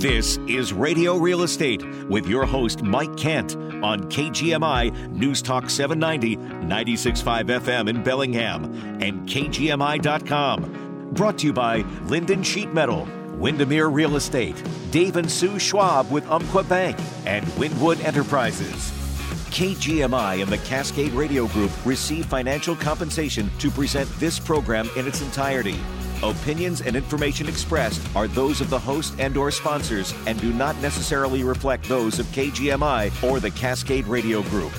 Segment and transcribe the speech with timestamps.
[0.00, 6.38] This is Radio Real Estate with your host, Mike Kent, on KGMI News Talk 790,
[6.66, 8.64] 96.5 FM in Bellingham,
[9.02, 11.10] and KGMI.com.
[11.12, 16.26] Brought to you by Lynden Sheet Metal, Windermere Real Estate, Dave and Sue Schwab with
[16.30, 18.90] Umpqua Bank, and Windwood Enterprises.
[19.50, 25.20] KGMI and the Cascade Radio Group receive financial compensation to present this program in its
[25.20, 25.78] entirety.
[26.22, 30.76] Opinions and information expressed are those of the host and or sponsors and do not
[30.82, 34.70] necessarily reflect those of KGMI or the Cascade Radio Group.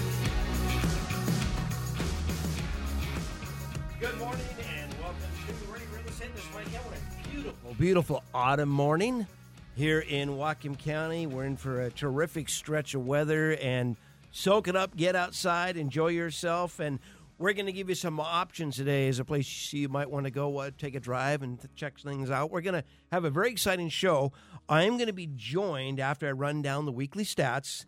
[3.99, 4.45] Good morning
[4.77, 5.17] and welcome
[5.47, 7.31] to.
[7.31, 9.25] Beautiful, beautiful autumn morning
[9.75, 11.25] here in Whatcom County.
[11.25, 13.97] We're in for a terrific stretch of weather and
[14.31, 16.99] soak it up, get outside, enjoy yourself, and
[17.41, 20.31] we're going to give you some options today as a place you might want to
[20.31, 22.51] go uh, take a drive and check things out.
[22.51, 24.31] We're going to have a very exciting show.
[24.69, 27.85] I am going to be joined after I run down the weekly stats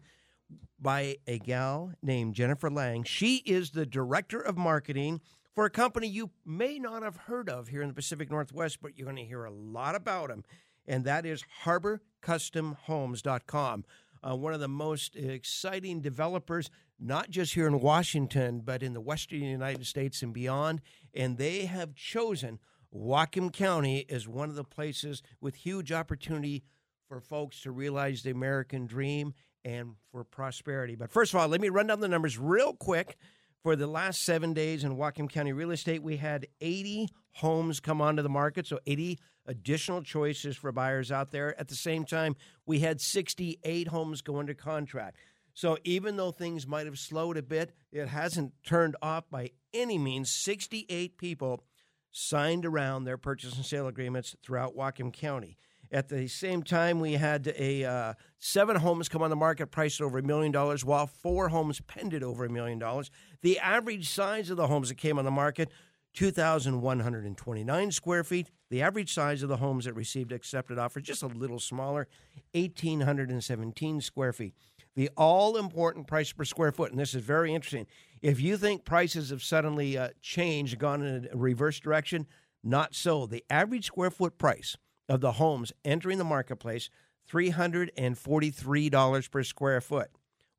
[0.81, 3.03] by a gal named Jennifer Lang.
[3.03, 5.21] She is the director of marketing
[5.53, 8.97] for a company you may not have heard of here in the Pacific Northwest, but
[8.97, 10.43] you're going to hear a lot about them,
[10.87, 13.85] and that is HarborCustomHomes.com.
[14.27, 16.71] Uh, one of the most exciting developers
[17.03, 20.81] not just here in Washington, but in the western United States and beyond.
[21.13, 22.59] And they have chosen
[22.95, 26.63] Whatcom County as one of the places with huge opportunity
[27.07, 29.33] for folks to realize the American dream
[29.65, 30.95] and for prosperity.
[30.95, 33.17] But first of all, let me run down the numbers real quick.
[33.61, 38.01] For the last seven days in Whatcom County real estate, we had 80 homes come
[38.01, 41.57] onto the market, so 80 additional choices for buyers out there.
[41.57, 45.15] At the same time, we had 68 homes go under contract.
[45.53, 49.97] So even though things might have slowed a bit, it hasn't turned off by any
[49.97, 50.31] means.
[50.31, 51.63] 68 people
[52.11, 55.57] signed around their purchase and sale agreements throughout Whatcom County.
[55.91, 60.01] At the same time, we had a uh, seven homes come on the market priced
[60.01, 63.11] over a million dollars, while four homes pended over a million dollars.
[63.43, 65.69] The average size of the homes that came on the market,
[66.15, 68.49] 2,129 square feet.
[68.71, 72.07] The average size of the homes that received accepted offers, just a little smaller,
[72.53, 74.55] 1,817 square feet
[74.95, 76.91] the all important price per square foot.
[76.91, 77.85] And this is very interesting.
[78.21, 82.27] If you think prices have suddenly uh, changed, gone in a reverse direction,
[82.63, 83.25] not so.
[83.25, 84.77] The average square foot price
[85.09, 86.89] of the homes entering the marketplace,
[87.29, 90.09] $343 per square foot,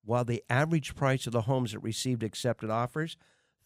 [0.04, 3.16] while the average price of the homes that received accepted offers,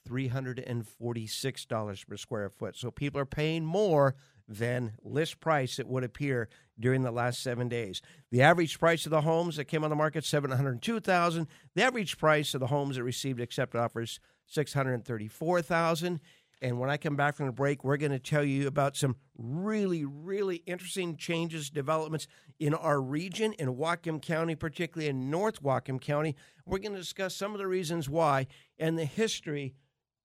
[0.09, 2.77] $346 per square foot.
[2.77, 4.17] So people are paying more
[4.49, 6.49] than list price it would appear
[6.81, 8.01] during the last seven days.
[8.31, 11.49] The average price of the homes that came on the market seven hundred two thousand.
[11.75, 16.21] The average price of the homes that received accepted offers six hundred thirty four thousand.
[16.61, 19.15] And when I come back from the break, we're going to tell you about some
[19.37, 22.27] really, really interesting changes, developments
[22.59, 26.35] in our region, in Whatcom County, particularly in North Whatcom County.
[26.67, 29.75] We're going to discuss some of the reasons why and the history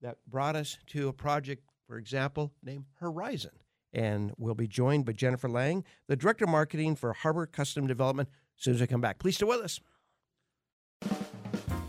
[0.01, 3.51] that brought us to a project, for example, named Horizon
[3.93, 8.27] and we'll be joined by Jennifer Lang, the Director of Marketing for Harbor Custom Development,
[8.57, 9.19] as soon as I come back.
[9.19, 9.79] Please stay with us.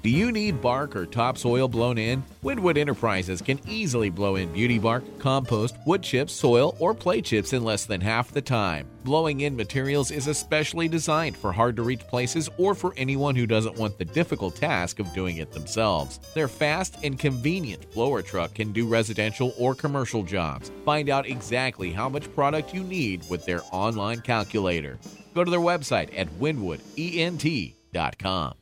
[0.05, 2.23] Do you need bark or topsoil blown in?
[2.43, 7.55] Windwood Enterprises can easily blow in beauty bark, compost, wood chips, soil, or play chips
[7.55, 8.87] in less than half the time.
[9.03, 13.47] Blowing in materials is especially designed for hard to reach places or for anyone who
[13.47, 16.21] doesn't want the difficult task of doing it themselves.
[16.35, 20.71] Their fast and convenient blower truck can do residential or commercial jobs.
[20.85, 24.99] Find out exactly how much product you need with their online calculator.
[25.35, 28.55] Go to their website at windwoodent.com.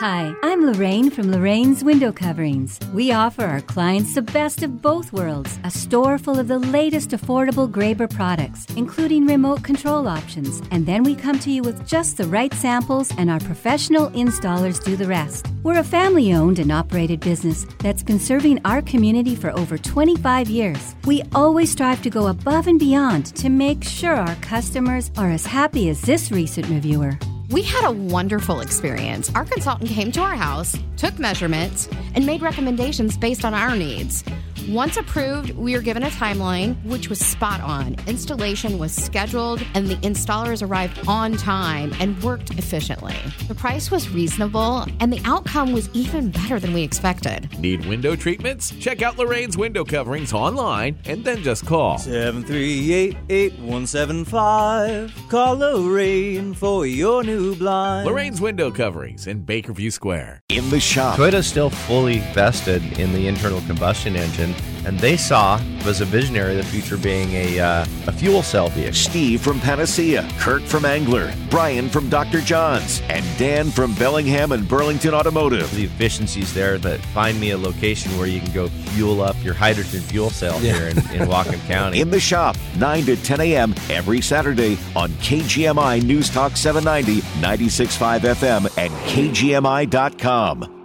[0.00, 2.80] Hi, I'm Lorraine from Lorraine's Window Coverings.
[2.94, 7.10] We offer our clients the best of both worlds a store full of the latest
[7.10, 10.62] affordable Graber products, including remote control options.
[10.70, 14.82] And then we come to you with just the right samples, and our professional installers
[14.82, 15.48] do the rest.
[15.62, 20.48] We're a family owned and operated business that's been serving our community for over 25
[20.48, 20.94] years.
[21.04, 25.44] We always strive to go above and beyond to make sure our customers are as
[25.44, 27.18] happy as this recent reviewer.
[27.50, 29.28] We had a wonderful experience.
[29.34, 34.22] Our consultant came to our house, took measurements, and made recommendations based on our needs.
[34.68, 37.96] Once approved, we were given a timeline, which was spot on.
[38.06, 43.16] Installation was scheduled, and the installers arrived on time and worked efficiently.
[43.48, 47.48] The price was reasonable, and the outcome was even better than we expected.
[47.58, 48.70] Need window treatments?
[48.78, 55.14] Check out Lorraine's window coverings online and then just call 738 8175.
[55.28, 58.06] Call Lorraine for your new blind.
[58.06, 60.42] Lorraine's window coverings in Bakerview Square.
[60.48, 61.16] In the shop.
[61.16, 66.04] Toyota's still fully vested in the internal combustion engine and and they saw was a
[66.04, 68.92] visionary the future being a uh, a fuel cell vehicle.
[68.92, 72.40] Steve from Panacea, Kurt from Angler, Brian from Dr.
[72.40, 75.72] John's, and Dan from Bellingham and Burlington Automotive.
[75.76, 79.54] The efficiencies there that find me a location where you can go fuel up your
[79.54, 82.00] hydrogen fuel cell here in, in Whatcom County.
[82.00, 83.74] In the shop, 9 to 10 a.m.
[83.90, 90.79] every Saturday on KGMI News Talk 790, 96.5 FM, and KGMI.com.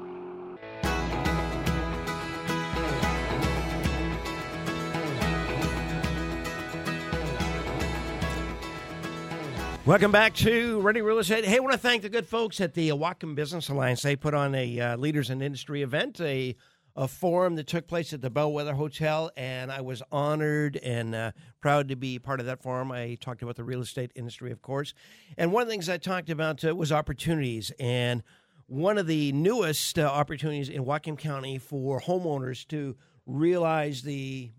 [9.86, 11.46] Welcome back to Radio Real Estate.
[11.46, 14.02] Hey, I want to thank the good folks at the Whatcom Business Alliance.
[14.02, 16.56] They put on a uh, Leaders in Industry event, a,
[16.96, 21.34] a forum that took place at the Bellwether Hotel, and I was honored and uh,
[21.62, 22.92] proud to be part of that forum.
[22.92, 24.96] I talked about the real estate industry, of course.
[25.38, 27.72] And one of the things I talked about uh, was opportunities.
[27.80, 28.24] And
[28.66, 32.96] one of the newest uh, opportunities in Whatcom County for homeowners to
[33.28, 34.50] realize the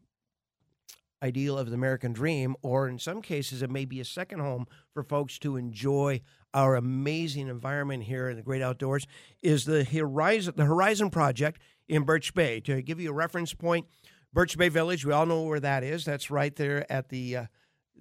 [1.23, 4.67] ideal of the American dream, or in some cases, it may be a second home
[4.93, 6.21] for folks to enjoy
[6.55, 9.07] our amazing environment here in the great outdoors,
[9.43, 12.61] is the Horizon, the Horizon Project in Birch Bay.
[12.61, 13.87] To give you a reference point,
[14.33, 16.05] Birch Bay Village, we all know where that is.
[16.05, 17.47] That's right there at the uh,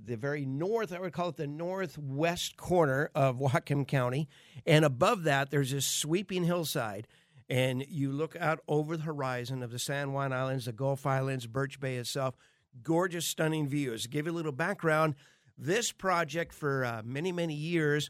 [0.04, 4.28] the very north, I would call it the northwest corner of Whatcom County.
[4.66, 7.08] And above that, there's this sweeping hillside.
[7.48, 11.48] And you look out over the horizon of the San Juan Islands, the Gulf Islands,
[11.48, 12.36] Birch Bay itself
[12.84, 14.04] gorgeous, stunning views.
[14.04, 15.16] To give you a little background,
[15.58, 18.10] this project for uh, many, many years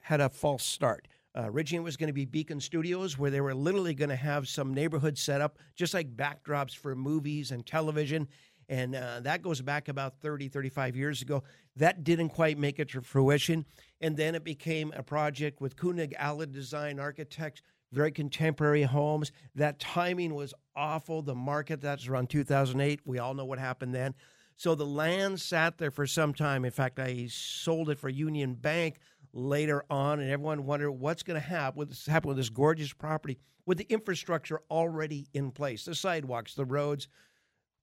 [0.00, 1.08] had a false start.
[1.36, 4.16] Uh, originally, it was going to be Beacon Studios, where they were literally going to
[4.16, 8.26] have some neighborhood set up, just like backdrops for movies and television.
[8.68, 11.42] And uh, that goes back about 30, 35 years ago.
[11.76, 13.64] That didn't quite make it to fruition.
[14.00, 19.32] And then it became a project with Koenig Allen Design Architects very contemporary homes.
[19.54, 21.22] That timing was awful.
[21.22, 23.00] The market, that's around 2008.
[23.04, 24.14] We all know what happened then.
[24.56, 26.64] So the land sat there for some time.
[26.64, 28.98] In fact, I sold it for Union Bank
[29.32, 33.86] later on, and everyone wondered what's going to happen with, this gorgeous property with the
[33.88, 37.08] infrastructure already in place the sidewalks, the roads,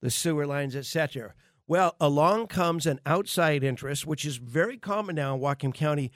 [0.01, 1.33] the sewer lines, etc.
[1.67, 6.11] Well, along comes an outside interest, which is very common now in Whatcom County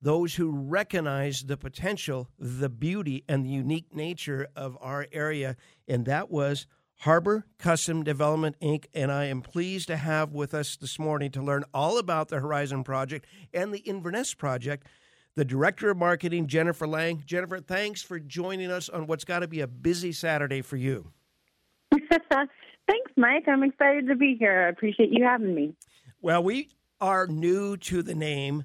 [0.00, 5.56] those who recognize the potential, the beauty, and the unique nature of our area.
[5.86, 6.66] And that was
[7.00, 8.86] Harbor Custom Development Inc.
[8.94, 12.40] And I am pleased to have with us this morning to learn all about the
[12.40, 14.86] Horizon Project and the Inverness Project.
[15.34, 17.22] The Director of Marketing, Jennifer Lang.
[17.24, 21.12] Jennifer, thanks for joining us on what's got to be a busy Saturday for you.
[21.92, 23.44] thanks, Mike.
[23.46, 24.66] I'm excited to be here.
[24.66, 25.76] I appreciate you having me.
[26.20, 28.64] Well, we are new to the name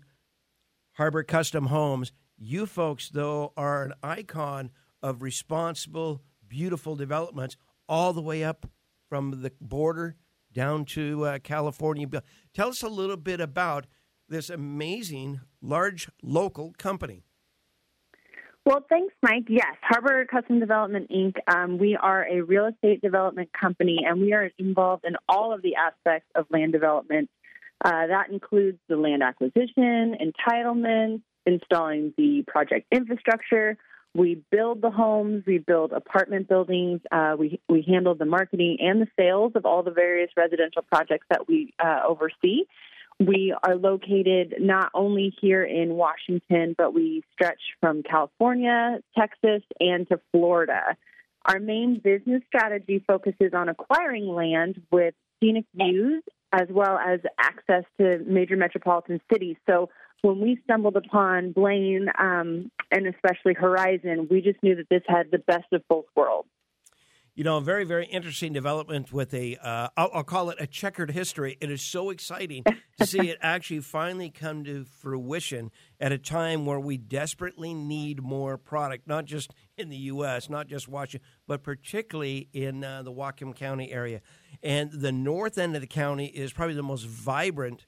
[0.93, 2.11] Harbor Custom Homes.
[2.37, 7.57] You folks, though, are an icon of responsible, beautiful developments
[7.89, 8.67] all the way up
[9.09, 10.15] from the border
[10.51, 12.07] down to uh, California.
[12.53, 13.87] Tell us a little bit about
[14.29, 17.23] this amazing, large local company.
[18.65, 19.45] Well, thanks, Mike.
[19.49, 21.35] Yes, Harbor Custom Development Inc.
[21.53, 25.61] Um, we are a real estate development company, and we are involved in all of
[25.61, 27.29] the aspects of land development
[27.83, 33.77] uh, that includes the land acquisition, entitlement, installing the project infrastructure.
[34.15, 39.01] We build the homes, we build apartment buildings, uh, we, we handle the marketing and
[39.01, 42.65] the sales of all the various residential projects that we uh, oversee.
[43.19, 50.07] We are located not only here in Washington, but we stretch from California, Texas, and
[50.09, 50.95] to Florida.
[51.45, 57.83] Our main business strategy focuses on acquiring land with scenic views as well as access
[57.99, 59.57] to major metropolitan cities.
[59.67, 59.89] So
[60.21, 65.31] when we stumbled upon Blaine um, and especially Horizon, we just knew that this had
[65.31, 66.47] the best of both worlds.
[67.35, 70.67] You know, a very, very interesting development with a, uh, I'll, I'll, call it a
[70.67, 71.57] checkered history.
[71.59, 72.63] It is so exciting
[72.99, 78.21] to see it actually finally come to fruition at a time where we desperately need
[78.21, 83.11] more product, not just in the U.S., not just Washington, but particularly in uh, the
[83.11, 84.21] Whatcom County area.
[84.61, 87.87] And the north end of the county is probably the most vibrant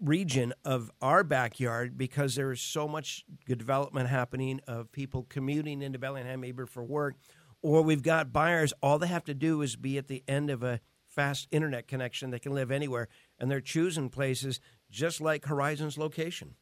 [0.00, 5.82] region of our backyard because there is so much good development happening of people commuting
[5.82, 7.16] into Bellingham, maybe for work
[7.62, 10.62] or we've got buyers, all they have to do is be at the end of
[10.62, 12.30] a fast internet connection.
[12.30, 14.60] They can live anywhere, and they're choosing places
[14.90, 16.54] just like Horizon's location.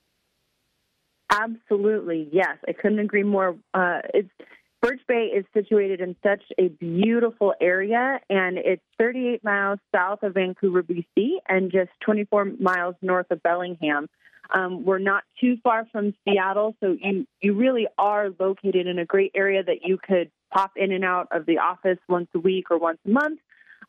[1.30, 2.56] Absolutely, yes.
[2.66, 3.56] I couldn't agree more.
[3.74, 4.30] Uh, it's
[4.80, 10.34] Birch Bay is situated in such a beautiful area, and it's 38 miles south of
[10.34, 14.08] Vancouver, BC, and just 24 miles north of Bellingham.
[14.54, 19.04] Um, we're not too far from Seattle, so you you really are located in a
[19.04, 22.70] great area that you could pop in and out of the office once a week
[22.70, 23.40] or once a month,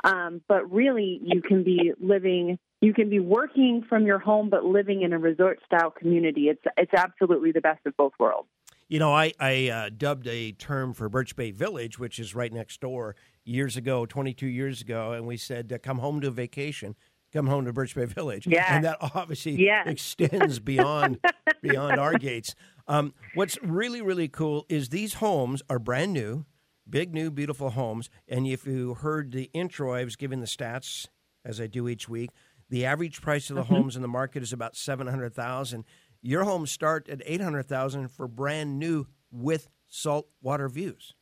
[0.04, 4.64] Um, but really, you can be living, you can be working from your home, but
[4.64, 6.50] living in a resort style community.
[6.50, 8.50] It's it's absolutely the best of both worlds.
[8.90, 12.54] You know, I, I uh, dubbed a term for Birch Bay Village, which is right
[12.54, 16.32] next door, years ago, 22 years ago, and we said, uh, come home to a
[16.32, 16.96] vacation,
[17.34, 18.48] come home to Birch Bay Village.
[18.48, 18.75] Yeah.
[18.75, 19.88] And that obviously Yes.
[19.89, 21.19] extends beyond
[21.62, 22.55] beyond our gates.
[22.88, 26.46] Um, what's really, really cool is these homes are brand new,
[26.89, 28.10] big, new, beautiful homes.
[28.27, 31.07] And if you heard the intro, I was giving the stats,
[31.43, 32.31] as I do each week.
[32.69, 35.86] The average price of the homes in the market is about 700000
[36.22, 41.13] Your homes start at 800000 for brand new with saltwater views.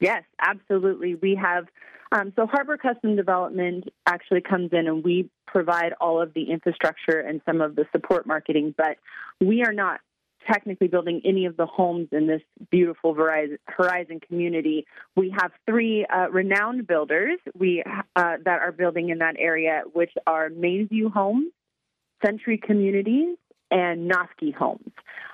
[0.00, 1.14] Yes, absolutely.
[1.14, 1.66] We have
[2.12, 7.18] um, so Harbor Custom Development actually comes in and we provide all of the infrastructure
[7.18, 8.98] and some of the support marketing, but
[9.40, 10.00] we are not
[10.50, 14.86] technically building any of the homes in this beautiful Horizon community.
[15.16, 17.82] We have three uh, renowned builders we
[18.14, 21.50] uh, that are building in that area, which are Mainview Homes,
[22.24, 23.36] Century Communities,
[23.74, 24.92] and Noski Homes.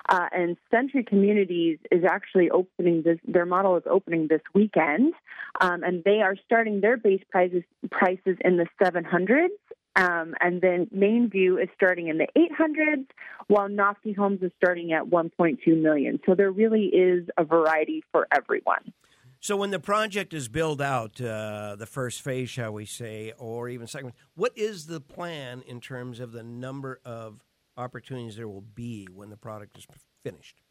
[0.09, 3.19] Uh, and Century Communities is actually opening this.
[3.25, 5.13] Their model is opening this weekend,
[5.61, 9.49] um, and they are starting their base prices prices in the 700s.
[9.95, 13.07] Um, and then Mainview is starting in the 800s,
[13.47, 16.19] while Noski Homes is starting at 1.2 million.
[16.25, 18.93] So there really is a variety for everyone.
[19.41, 23.69] So when the project is built out, uh, the first phase, shall we say, or
[23.69, 27.41] even second, what is the plan in terms of the number of
[27.81, 29.85] opportunities there will be when the product is
[30.23, 30.61] finished?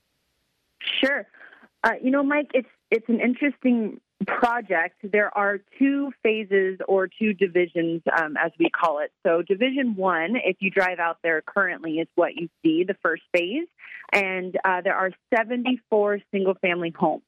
[1.00, 1.26] Sure.
[1.82, 4.96] Uh, you know, Mike, it's it's an interesting project.
[5.02, 9.12] There are two phases or two divisions, um, as we call it.
[9.24, 13.22] So, Division One, if you drive out there currently, is what you see, the first
[13.34, 13.68] phase,
[14.12, 17.22] and uh, there are 74 single-family homes.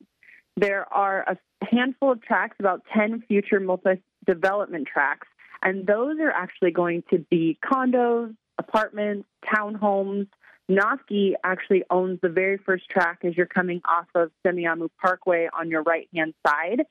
[0.56, 5.28] There are a handful of tracks, about 10 future multi-development tracks,
[5.62, 10.28] and those are actually going to be condos, apartments, townhomes.
[10.70, 15.70] Noski actually owns the very first track as you're coming off of Semiahmoo Parkway on
[15.70, 16.82] your right hand side.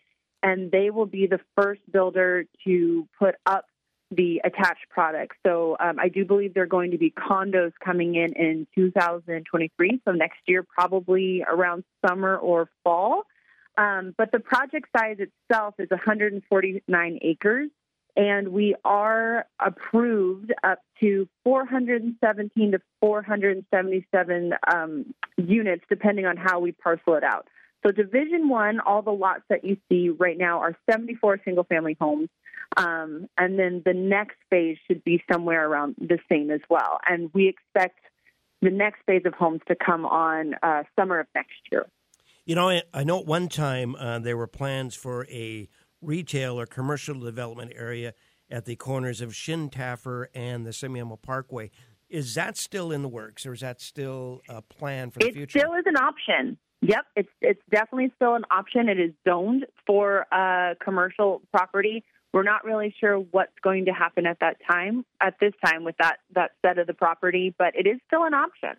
[0.44, 3.66] And they will be the first builder to put up
[4.10, 5.34] the attached product.
[5.46, 10.02] So um, I do believe they're going to be condos coming in in 2023.
[10.04, 13.24] So next year, probably around summer or fall.
[13.78, 17.70] Um, but the project size itself is 149 acres
[18.16, 26.72] and we are approved up to 417 to 477 um, units, depending on how we
[26.72, 27.48] parcel it out.
[27.86, 31.98] So, Division One, all the lots that you see right now are 74 single family
[32.00, 32.30] homes.
[32.78, 37.00] Um, and then the next phase should be somewhere around the same as well.
[37.06, 38.00] And we expect
[38.62, 41.88] the next phase of homes to come on uh, summer of next year.
[42.46, 45.68] You know, I, I know at one time uh, there were plans for a
[46.02, 48.14] retail or commercial development area
[48.50, 51.72] at the corners of Shintaffer and the Semiahmoo Parkway.
[52.10, 55.34] Is that still in the works, or is that still a plan for the it
[55.34, 55.58] future?
[55.58, 56.58] It still is an option.
[56.82, 58.90] Yep, it's it's definitely still an option.
[58.90, 62.04] It is zoned for uh, commercial property.
[62.34, 65.96] We're not really sure what's going to happen at that time, at this time with
[66.00, 68.72] that that set of the property, but it is still an option.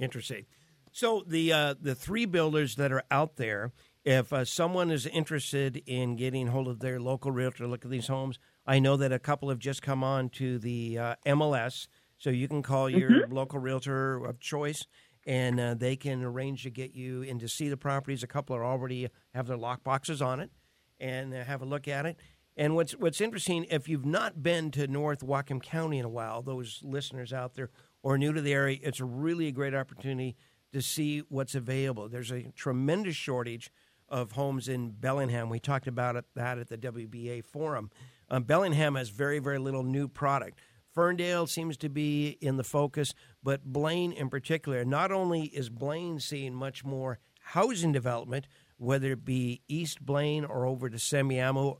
[0.00, 0.46] Interesting.
[0.92, 3.72] So the uh, the three builders that are out there,
[4.08, 7.90] if uh, someone is interested in getting hold of their local realtor, to look at
[7.90, 8.38] these homes.
[8.66, 12.48] I know that a couple have just come on to the uh, MLS, so you
[12.48, 14.86] can call your local realtor of choice,
[15.26, 18.22] and uh, they can arrange to get you in to see the properties.
[18.22, 20.50] A couple are already have their lock boxes on it,
[20.98, 22.16] and uh, have a look at it.
[22.56, 26.40] And what's what's interesting, if you've not been to North Whatcom County in a while,
[26.40, 27.68] those listeners out there
[28.02, 30.34] or new to the area, it's a really a great opportunity
[30.72, 32.08] to see what's available.
[32.08, 33.70] There's a tremendous shortage
[34.08, 35.48] of homes in Bellingham.
[35.48, 37.90] We talked about it, that at the WBA forum.
[38.30, 40.58] Um, Bellingham has very very little new product.
[40.92, 44.84] Ferndale seems to be in the focus, but Blaine in particular.
[44.84, 48.46] Not only is Blaine seeing much more housing development,
[48.78, 51.78] whether it be East Blaine or over to Semiahmoo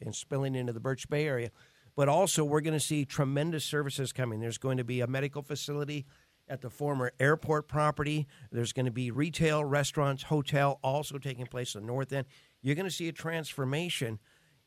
[0.00, 1.50] and spilling into the Birch Bay area,
[1.96, 4.40] but also we're going to see tremendous services coming.
[4.40, 6.06] There's going to be a medical facility
[6.48, 8.26] at the former airport property.
[8.50, 12.26] There's going to be retail, restaurants, hotel also taking place in the north end.
[12.62, 14.18] You're going to see a transformation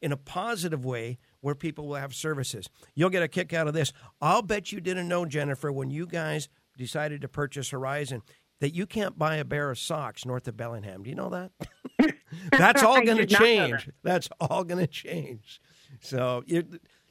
[0.02, 2.70] in a positive way where people will have services.
[2.96, 3.94] You'll get a kick out of this.
[4.20, 8.22] I'll bet you didn't know, Jennifer, when you guys decided to purchase Horizon,
[8.60, 11.04] that you can't buy a pair of socks north of Bellingham.
[11.04, 11.52] Do you know that?
[12.52, 13.90] That's all going to did not know change.
[14.04, 15.60] That's all going to change.
[16.00, 16.64] So you're,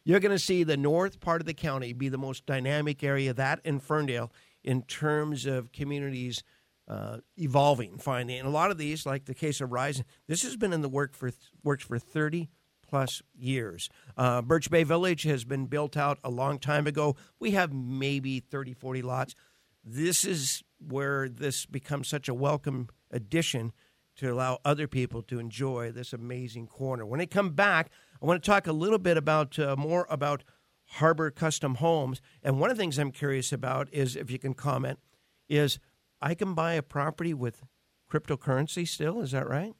[0.04, 3.34] you're going to see the north part of the county be the most dynamic area,
[3.34, 6.42] that and Ferndale, in terms of communities
[6.88, 8.38] uh, evolving, finding.
[8.38, 10.88] And a lot of these, like the case of Rising, this has been in the
[10.88, 11.30] work for
[11.62, 12.48] works for 30
[12.88, 13.88] plus years.
[14.16, 17.14] Uh, Birch Bay Village has been built out a long time ago.
[17.38, 19.34] We have maybe 30, 40 lots.
[19.84, 23.72] This is where this becomes such a welcome addition
[24.16, 27.06] to allow other people to enjoy this amazing corner.
[27.06, 27.90] When I come back,
[28.20, 30.42] I want to talk a little bit about uh, more about
[30.94, 32.20] Harbor Custom Homes.
[32.42, 34.98] And one of the things I'm curious about is if you can comment
[35.48, 35.78] is
[36.20, 37.62] I can buy a property with
[38.12, 39.74] cryptocurrency still, is that right?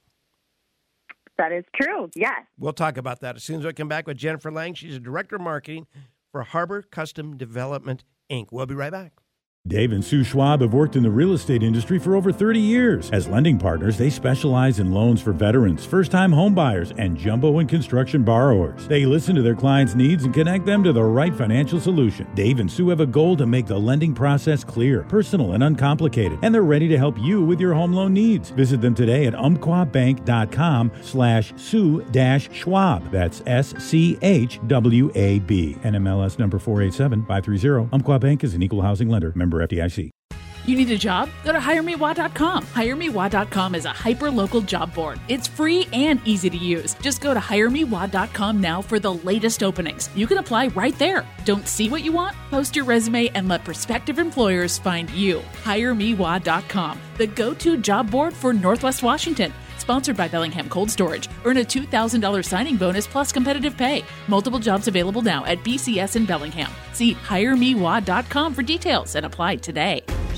[1.37, 2.11] That is true.
[2.15, 2.43] Yes.
[2.59, 4.75] We'll talk about that as soon as I come back with Jennifer Lang.
[4.75, 5.87] She's a director of marketing
[6.31, 8.49] for Harbor Custom Development Inc.
[8.53, 9.20] We'll be right back.
[9.69, 13.11] Dave and Sue Schwab have worked in the real estate industry for over 30 years.
[13.11, 17.69] As lending partners, they specialize in loans for veterans, first time homebuyers, and jumbo and
[17.69, 18.89] construction borrowers.
[18.89, 22.27] They listen to their clients' needs and connect them to the right financial solution.
[22.35, 26.39] Dave and Sue have a goal to make the lending process clear, personal, and uncomplicated,
[26.41, 28.49] and they're ready to help you with your home loan needs.
[28.49, 33.11] Visit them today at umpquabank.com slash Sue dash Schwab.
[33.11, 35.77] That's S C H W A B.
[35.83, 37.91] NMLS number 487 530.
[37.93, 39.33] Umpqua Bank is an equal housing lender.
[39.37, 40.11] Member member FDIC.
[40.67, 41.31] You need a job?
[41.43, 42.67] Go to HireMeWa.com.
[42.67, 45.19] HireMeWa.com is a hyper-local job board.
[45.27, 46.95] It's free and easy to use.
[47.01, 50.11] Just go to HireMeWa.com now for the latest openings.
[50.15, 51.27] You can apply right there.
[51.47, 52.37] Don't see what you want?
[52.51, 55.41] Post your resume and let prospective employers find you.
[55.65, 59.53] HireMeWa.com, the go-to job board for Northwest Washington.
[59.81, 61.29] Sponsored by Bellingham Cold Storage.
[61.45, 64.05] Earn a $2,000 signing bonus plus competitive pay.
[64.29, 66.71] Multiple jobs available now at BCS in Bellingham.
[66.93, 70.05] See HireMeWa.com for details and apply today.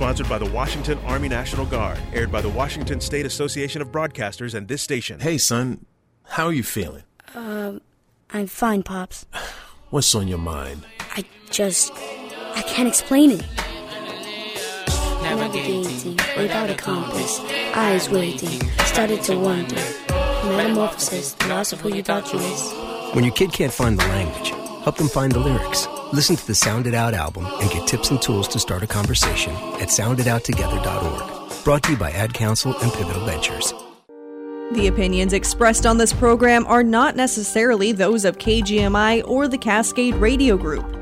[0.00, 1.98] Sponsored by the Washington Army National Guard.
[2.14, 5.20] Aired by the Washington State Association of Broadcasters and this station.
[5.20, 5.84] Hey, son.
[6.24, 7.02] How are you feeling?
[7.34, 7.82] Um,
[8.30, 9.26] I'm fine, Pops.
[9.90, 10.86] What's on your mind?
[11.14, 11.92] I just.
[11.92, 13.44] I can't explain it.
[15.22, 17.38] Navigating without a compass,
[17.74, 19.74] eyes waiting, started to wonder.
[20.46, 23.14] Metamorphosis, the loss of who you thought you was.
[23.14, 25.86] When your kid can't find the language, help them find the lyrics.
[26.12, 28.86] Listen to the Sound It Out album and get tips and tools to start a
[28.86, 31.64] conversation at sounditouttogether.org.
[31.64, 33.72] Brought to you by Ad Council and Pivotal Ventures.
[34.72, 40.14] The opinions expressed on this program are not necessarily those of KGMI or the Cascade
[40.14, 40.99] Radio Group.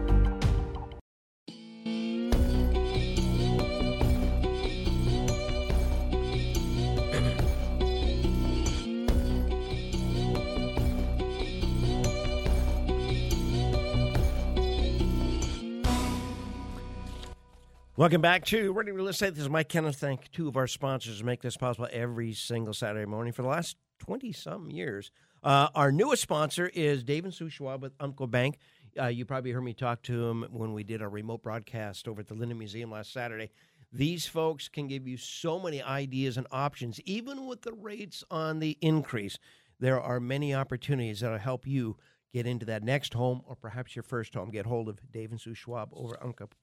[17.98, 19.34] Welcome back to Radio Real Estate.
[19.34, 19.96] This is Mike Kenneth.
[19.96, 23.76] Thank two of our sponsors make this possible every single Saturday morning for the last
[23.98, 25.11] 20 some years.
[25.42, 28.58] Uh, our newest sponsor is Dave and Sue Schwab with Umpqua Bank.
[28.96, 32.20] Uh, you probably heard me talk to him when we did our remote broadcast over
[32.20, 33.50] at the Lynden Museum last Saturday.
[33.92, 38.61] These folks can give you so many ideas and options, even with the rates on
[38.61, 39.40] the increase.
[39.80, 41.96] There are many opportunities that will help you
[42.32, 44.52] get into that next home or perhaps your first home.
[44.52, 46.16] Get hold of Dave and Sue Schwab over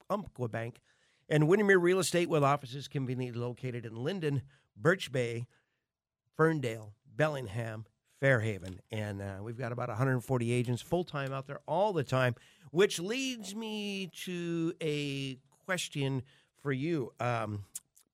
[0.08, 0.80] Umpqua Bank
[1.28, 4.42] and Windermere Real Estate with offices conveniently located in Lynden,
[4.76, 5.46] Birch Bay,
[6.36, 7.86] Ferndale, Bellingham,
[8.20, 8.80] Fairhaven.
[8.90, 12.34] And uh, we've got about 140 agents full time out there all the time,
[12.70, 16.22] which leads me to a question
[16.62, 17.12] for you.
[17.20, 17.64] Um,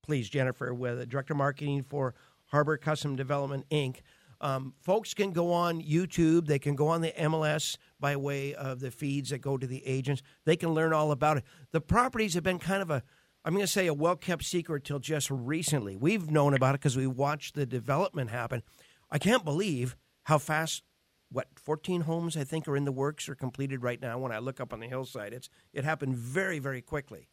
[0.02, 2.14] please, Jennifer, with Director Marketing for
[2.46, 4.00] Harbor Custom Development, Inc.
[4.42, 6.46] Um, folks can go on YouTube.
[6.46, 9.86] They can go on the MLS by way of the feeds that go to the
[9.86, 10.20] agents.
[10.44, 11.44] They can learn all about it.
[11.70, 13.04] The properties have been kind of a,
[13.44, 15.96] I'm going to say, a well kept secret till just recently.
[15.96, 18.64] We've known about it because we watched the development happen.
[19.10, 20.82] I can't believe how fast.
[21.30, 24.18] What 14 homes I think are in the works or completed right now.
[24.18, 27.28] When I look up on the hillside, it's it happened very very quickly.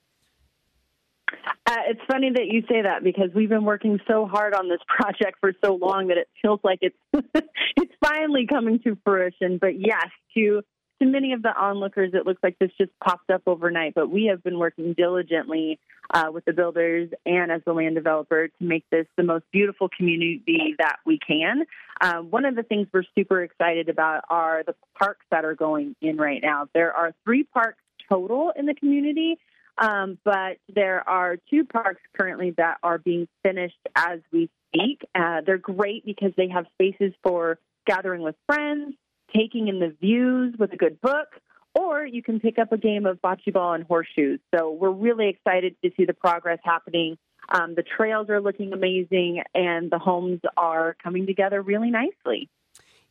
[1.70, 4.80] Uh, it's funny that you say that because we've been working so hard on this
[4.88, 6.98] project for so long that it feels like it's
[7.78, 9.60] it's finally coming to fruition.
[9.62, 10.64] But yes, to
[11.00, 13.94] to many of the onlookers, it looks like this just popped up overnight.
[13.94, 15.80] But we have been working diligently
[16.12, 19.90] uh, with the builders and as the land developer to make this the most beautiful
[19.96, 21.66] community that we can.
[22.02, 25.96] Uh, one of the things we're super excited about are the parks that are going
[26.02, 26.68] in right now.
[26.74, 27.78] There are three parks
[28.10, 29.38] total in the community.
[29.80, 35.02] Um, but there are two parks currently that are being finished as we speak.
[35.16, 38.96] Uh, they're great because they have spaces for gathering with friends,
[39.36, 41.28] taking in the views with a good book,
[41.74, 44.40] or you can pick up a game of bocce ball and horseshoes.
[44.54, 47.18] So we're really excited to see the progress happening.
[47.48, 52.50] Um, the trails are looking amazing, and the homes are coming together really nicely.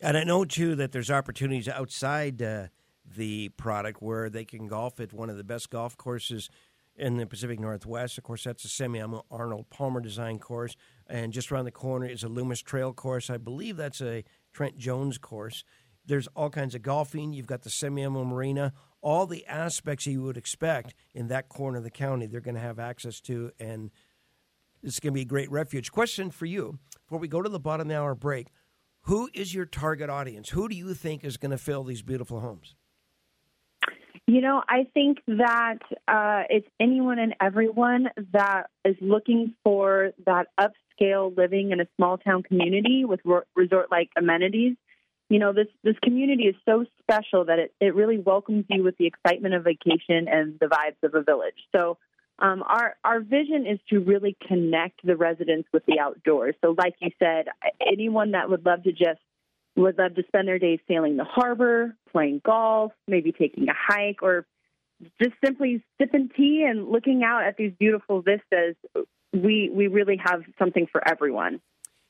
[0.00, 2.66] And I know too that there's opportunities outside uh,
[3.16, 6.50] the product where they can golf at one of the best golf courses
[6.98, 8.18] in the Pacific Northwest.
[8.18, 12.24] Of course, that's a semi Arnold Palmer design course, and just around the corner is
[12.24, 13.30] a Loomis Trail course.
[13.30, 15.64] I believe that's a Trent Jones course.
[16.04, 17.32] There's all kinds of golfing.
[17.32, 18.72] You've got the Semiahmoo Marina.
[19.00, 22.60] All the aspects you would expect in that corner of the county, they're going to
[22.60, 23.90] have access to, and
[24.82, 25.92] it's going to be a great refuge.
[25.92, 28.48] Question for you before we go to the bottom of the hour break
[29.02, 30.48] Who is your target audience?
[30.50, 32.74] Who do you think is going to fill these beautiful homes?
[34.28, 40.48] You know, I think that uh, it's anyone and everyone that is looking for that
[40.60, 43.20] upscale living in a small town community with
[43.56, 44.76] resort like amenities.
[45.30, 48.98] You know, this, this community is so special that it, it really welcomes you with
[48.98, 51.56] the excitement of vacation and the vibes of a village.
[51.74, 51.96] So,
[52.38, 56.54] um, our our vision is to really connect the residents with the outdoors.
[56.62, 57.46] So, like you said,
[57.80, 59.20] anyone that would love to just
[59.82, 64.22] would love to spend their days sailing the harbor, playing golf, maybe taking a hike,
[64.22, 64.46] or
[65.22, 68.76] just simply sipping tea and looking out at these beautiful vistas.
[69.32, 71.60] We we really have something for everyone.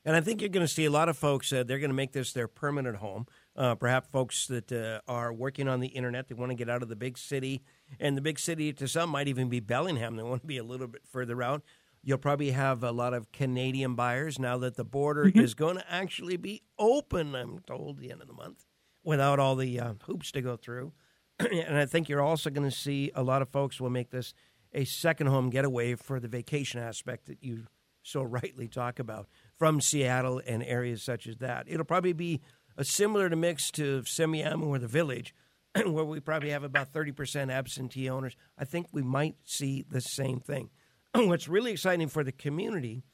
[0.05, 1.53] And I think you're going to see a lot of folks.
[1.53, 3.27] Uh, they're going to make this their permanent home.
[3.55, 6.83] Uh, perhaps folks that uh, are working on the internet, they want to get out
[6.83, 7.63] of the big city,
[7.99, 10.17] and the big city to some might even be Bellingham.
[10.17, 11.63] They want to be a little bit further out.
[12.03, 15.41] You'll probably have a lot of Canadian buyers now that the border mm-hmm.
[15.41, 18.65] is going to actually be open, I'm told, the end of the month
[19.05, 20.93] without all the uh, hoops to go through.
[21.39, 24.35] and I think you're also going to see a lot of folks will make this
[24.73, 27.65] a second home getaway for the vacation aspect that you
[28.03, 29.27] so rightly talk about
[29.59, 31.67] from Seattle and areas such as that.
[31.69, 32.41] It'll probably be
[32.77, 35.35] a similar to mix to Semiahmoo or the Village,
[35.87, 38.37] where we probably have about 30% absentee owners.
[38.59, 40.71] I think we might see the same thing.
[41.15, 43.05] what's really exciting for the community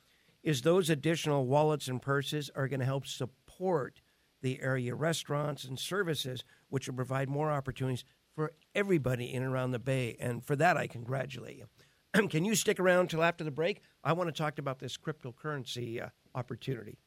[0.43, 4.01] is those additional wallets and purses are going to help support
[4.43, 8.05] the area restaurants and services, which will provide more opportunities
[8.35, 10.17] for everybody in and around the Bay.
[10.21, 12.29] And for that, I congratulate you.
[12.29, 13.81] Can you stick around till after the break?
[14.03, 16.99] I want to talk about this cryptocurrency uh, opportunity.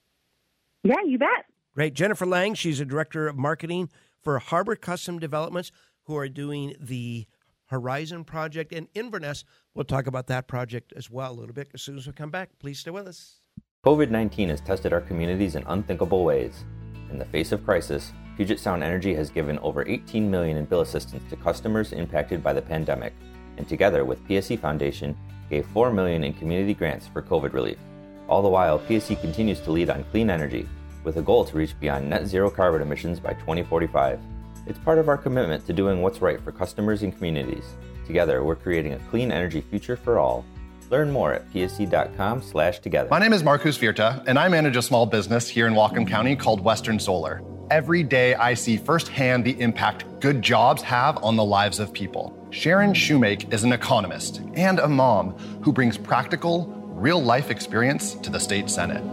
[0.83, 1.45] Yeah, you bet.
[1.75, 1.93] Great.
[1.93, 3.89] Jennifer Lang, she's a director of marketing
[4.23, 5.71] for Harbor Custom Developments,
[6.05, 7.27] who are doing the
[7.67, 9.43] Horizon Project in Inverness.
[9.73, 12.31] We'll talk about that project as well a little bit as soon as we come
[12.31, 12.49] back.
[12.59, 13.39] Please stay with us.
[13.85, 16.65] COVID 19 has tested our communities in unthinkable ways.
[17.11, 20.81] In the face of crisis, Puget Sound Energy has given over 18 million in bill
[20.81, 23.13] assistance to customers impacted by the pandemic,
[23.57, 25.17] and together with PSE Foundation,
[25.49, 27.77] gave 4 million in community grants for COVID relief.
[28.27, 30.67] All the while, PSE continues to lead on clean energy,
[31.03, 34.19] with a goal to reach beyond net zero carbon emissions by 2045.
[34.67, 37.63] It's part of our commitment to doing what's right for customers and communities.
[38.05, 40.43] Together, we're creating a clean energy future for all.
[40.89, 43.09] Learn more at pse.com slash together.
[43.09, 46.35] My name is Marcus Virta, and I manage a small business here in Whatcom County
[46.35, 47.41] called Western Solar.
[47.71, 52.33] Every day, I see firsthand the impact good jobs have on the lives of people.
[52.49, 55.31] Sharon Shoemake is an economist and a mom
[55.63, 59.03] who brings practical, real life experience to the state senate.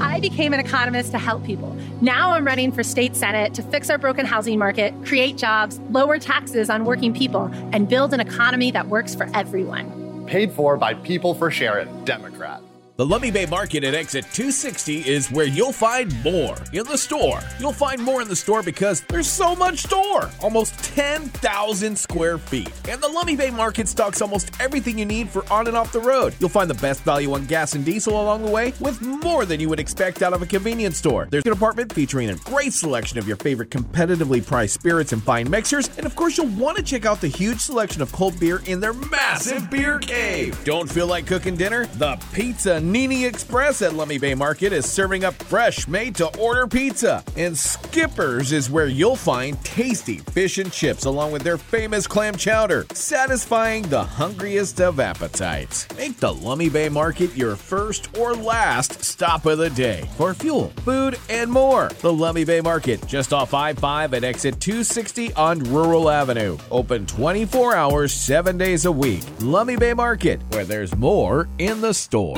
[0.00, 1.76] I became an economist to help people.
[2.00, 6.18] Now I'm running for state senate to fix our broken housing market, create jobs, lower
[6.18, 10.26] taxes on working people, and build an economy that works for everyone.
[10.26, 12.60] Paid for by People for Sharon, Democrat.
[12.96, 17.40] The Lummi Bay Market at exit 260 is where you'll find more in the store.
[17.58, 22.70] You'll find more in the store because there's so much store, almost 10,000 square feet.
[22.88, 25.98] And the Lummi Bay Market stocks almost everything you need for on and off the
[25.98, 26.36] road.
[26.38, 29.58] You'll find the best value on gas and diesel along the way with more than
[29.58, 31.26] you would expect out of a convenience store.
[31.28, 35.50] There's an apartment featuring a great selection of your favorite competitively priced spirits and fine
[35.50, 35.90] mixers.
[35.96, 38.78] And of course, you'll want to check out the huge selection of cold beer in
[38.78, 40.56] their massive beer cave.
[40.62, 41.86] Don't feel like cooking dinner?
[41.86, 46.66] The Pizza Nini Express at Lummi Bay Market is serving up fresh, made to order
[46.66, 47.24] pizza.
[47.36, 52.36] And Skipper's is where you'll find tasty fish and chips along with their famous clam
[52.36, 55.88] chowder, satisfying the hungriest of appetites.
[55.96, 60.68] Make the Lummi Bay Market your first or last stop of the day for fuel,
[60.84, 61.88] food, and more.
[62.00, 66.58] The Lummi Bay Market, just off I 5 at exit 260 on Rural Avenue.
[66.70, 69.22] Open 24 hours, 7 days a week.
[69.38, 72.36] Lummi Bay Market, where there's more in the store.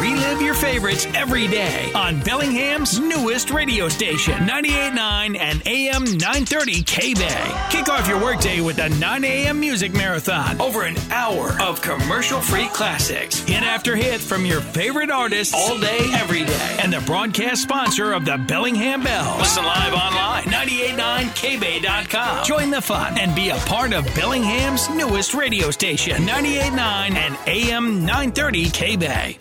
[0.00, 7.14] Relive your favorites every day on Bellingham's newest radio station, 98.9 and AM 930 K
[7.14, 7.66] Bay.
[7.70, 9.58] Kick off your workday with a 9 a.m.
[9.58, 10.60] music marathon.
[10.60, 13.40] Over an hour of commercial free classics.
[13.40, 16.76] Hit after hit from your favorite artists all day, every day.
[16.80, 19.40] And the broadcast sponsor of the Bellingham Bells.
[19.40, 22.44] Listen live online, 989kbay.com.
[22.44, 26.78] Join the fun and be a part of Bellingham's newest radio station, 98.9
[27.16, 29.38] and AM 930 K Bay.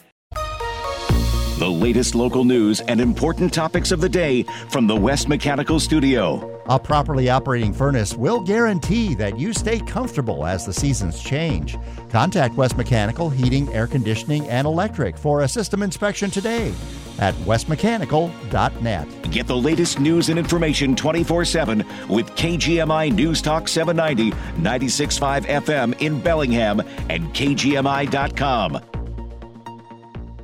[1.58, 6.62] The latest local news and important topics of the day from the West Mechanical Studio.
[6.70, 11.76] A properly operating furnace will guarantee that you stay comfortable as the seasons change.
[12.12, 16.76] Contact West Mechanical Heating, Air Conditioning, and Electric for a system inspection today
[17.18, 19.32] at westmechanical.net.
[19.32, 26.00] Get the latest news and information 24 7 with KGMI News Talk 790, 96.5 FM
[26.02, 28.80] in Bellingham, and KGMI.com.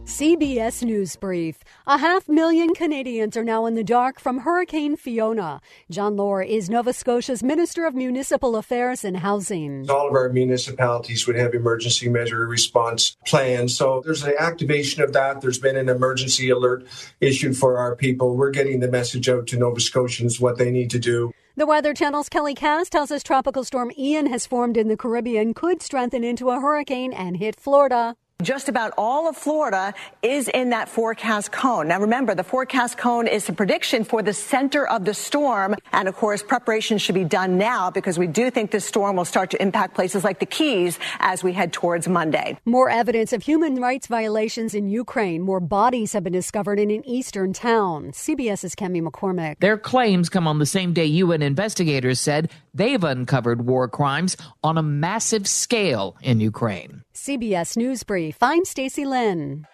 [0.05, 1.59] CBS News Brief.
[1.87, 5.61] A half million Canadians are now in the dark from Hurricane Fiona.
[5.89, 9.89] John Lohr is Nova Scotia's Minister of Municipal Affairs and Housing.
[9.89, 13.77] All of our municipalities would have emergency measure response plans.
[13.77, 15.39] So there's an activation of that.
[15.39, 16.85] There's been an emergency alert
[17.21, 18.35] issued for our people.
[18.35, 21.31] We're getting the message out to Nova Scotians what they need to do.
[21.55, 25.53] The Weather Channel's Kelly Cass tells us Tropical Storm Ian has formed in the Caribbean,
[25.53, 28.17] could strengthen into a hurricane and hit Florida.
[28.43, 31.87] Just about all of Florida is in that forecast cone.
[31.87, 35.75] Now remember, the forecast cone is a prediction for the center of the storm.
[35.93, 39.23] And of course, preparations should be done now because we do think this storm will
[39.23, 42.57] start to impact places like the Keys as we head towards Monday.
[42.65, 45.41] More evidence of human rights violations in Ukraine.
[45.41, 48.11] More bodies have been discovered in an eastern town.
[48.11, 49.59] CBS's Kemi McCormick.
[49.59, 54.77] Their claims come on the same day UN investigators said they've uncovered war crimes on
[54.77, 57.03] a massive scale in Ukraine.
[57.13, 58.37] CBS News Brief.
[58.41, 59.67] I'm Stacy Lynn.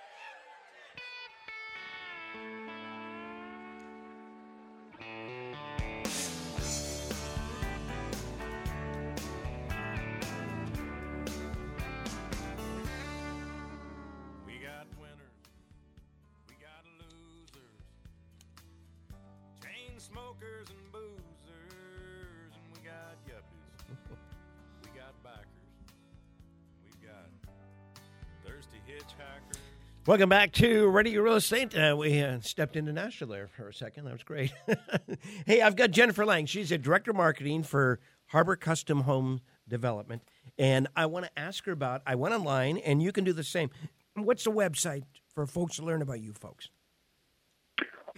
[30.09, 31.77] Welcome back to Radio Real Estate.
[31.77, 34.05] Uh, we uh, stepped into Nashville there for a second.
[34.05, 34.51] That was great.
[35.45, 36.47] hey, I've got Jennifer Lang.
[36.47, 40.23] She's a director of marketing for Harbor Custom Home Development.
[40.57, 43.43] And I want to ask her about, I went online, and you can do the
[43.43, 43.69] same.
[44.15, 45.03] What's the website
[45.35, 46.69] for folks to learn about you folks?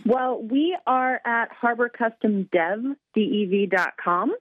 [0.06, 4.36] Well, we are at harborcustomdev.com.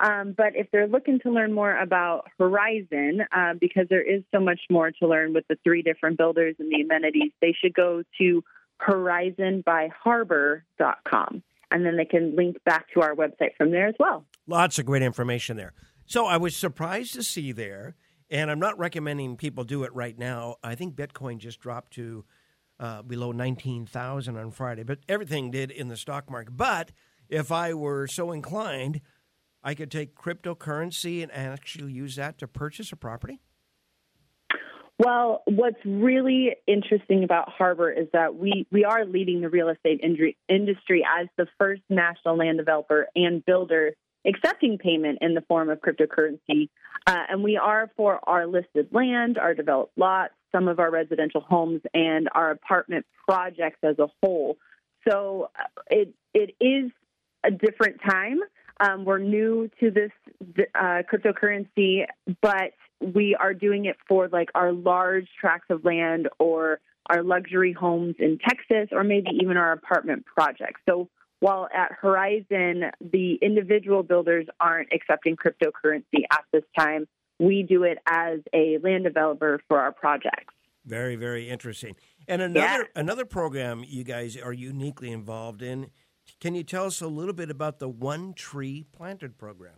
[0.00, 4.40] Um, but if they're looking to learn more about Horizon, uh, because there is so
[4.40, 8.02] much more to learn with the three different builders and the amenities, they should go
[8.18, 8.44] to
[8.86, 11.42] horizonbyharbor.com.
[11.70, 14.24] And then they can link back to our website from there as well.
[14.46, 15.72] Lots of great information there.
[16.04, 17.96] So I was surprised to see there,
[18.30, 20.56] and I'm not recommending people do it right now.
[20.62, 22.24] I think Bitcoin just dropped to
[22.78, 26.56] uh, below 19,000 on Friday, but everything did in the stock market.
[26.56, 26.92] But
[27.28, 29.00] if I were so inclined,
[29.66, 33.40] I could take cryptocurrency and actually use that to purchase a property?
[34.96, 40.00] Well, what's really interesting about Harbor is that we, we are leading the real estate
[40.48, 45.80] industry as the first national land developer and builder accepting payment in the form of
[45.80, 46.68] cryptocurrency.
[47.04, 51.40] Uh, and we are for our listed land, our developed lots, some of our residential
[51.40, 54.56] homes, and our apartment projects as a whole.
[55.08, 56.92] So uh, it it is
[57.44, 58.38] a different time.
[58.80, 60.10] Um, we're new to this
[60.74, 62.04] uh, cryptocurrency,
[62.42, 67.72] but we are doing it for like our large tracts of land or our luxury
[67.72, 70.80] homes in Texas or maybe even our apartment projects.
[70.88, 71.08] So
[71.40, 77.06] while at Horizon, the individual builders aren't accepting cryptocurrency at this time,
[77.38, 80.54] we do it as a land developer for our projects.
[80.86, 81.96] Very, very interesting.
[82.28, 83.00] And another yeah.
[83.00, 85.90] another program you guys are uniquely involved in
[86.40, 89.74] can you tell us a little bit about the One Tree Planted program?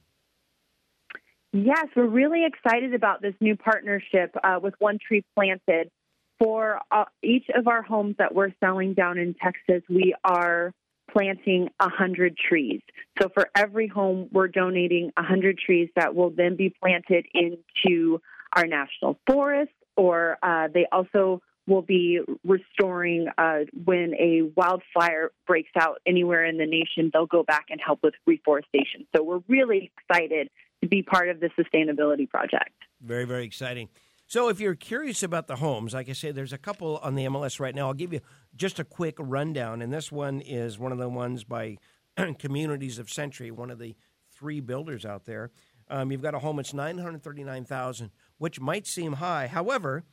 [1.53, 5.91] Yes, we're really excited about this new partnership uh, with One Tree Planted.
[6.39, 10.73] For uh, each of our homes that we're selling down in Texas, we are
[11.11, 12.81] planting 100 trees.
[13.21, 18.21] So for every home, we're donating 100 trees that will then be planted into
[18.55, 25.71] our national forest, or uh, they also will be restoring uh, when a wildfire breaks
[25.79, 27.11] out anywhere in the nation.
[27.13, 29.07] They'll go back and help with reforestation.
[29.15, 30.51] So we're really excited
[30.83, 32.73] to be part of the sustainability project.
[33.01, 33.89] Very, very exciting.
[34.31, 37.25] So, if you're curious about the homes, like I say, there's a couple on the
[37.25, 37.87] MLS right now.
[37.87, 38.21] I'll give you
[38.55, 39.81] just a quick rundown.
[39.81, 41.79] And this one is one of the ones by
[42.39, 43.97] Communities of Century, one of the
[44.31, 45.51] three builders out there.
[45.89, 49.49] Um, you've got a home that's 939000 which might seem high.
[49.49, 50.05] However,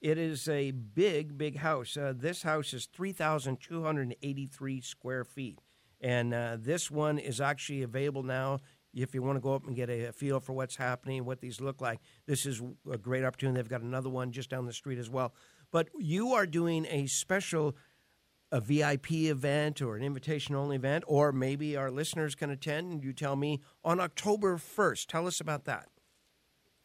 [0.00, 1.96] it is a big, big house.
[1.96, 5.58] Uh, this house is 3,283 square feet.
[6.00, 8.60] And uh, this one is actually available now
[8.94, 11.60] if you want to go up and get a, feel for what's happening, what these
[11.60, 12.00] look like.
[12.26, 12.60] This is
[12.90, 13.60] a great opportunity.
[13.60, 15.34] They've got another one just down the street as well.
[15.70, 17.76] But you are doing a special
[18.52, 23.04] a VIP event or an invitation only event, or maybe our listeners can attend and
[23.04, 25.06] you tell me on October 1st.
[25.06, 25.86] Tell us about that.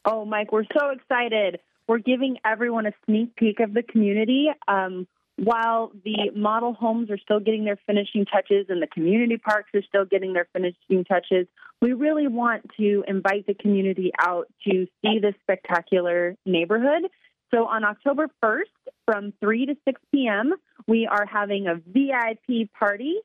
[0.06, 1.60] Oh, Mike, we're so excited.
[1.88, 4.48] We're giving everyone a sneak peek of the community.
[4.68, 9.70] Um, while the model homes are still getting their finishing touches and the community parks
[9.74, 11.48] are still getting their finishing touches,
[11.82, 17.04] we really want to invite the community out to see this spectacular neighborhood.
[17.54, 18.62] So on October 1st,
[19.06, 20.54] from 3 to 6 p.m.,
[20.88, 23.16] we are having a VIP party.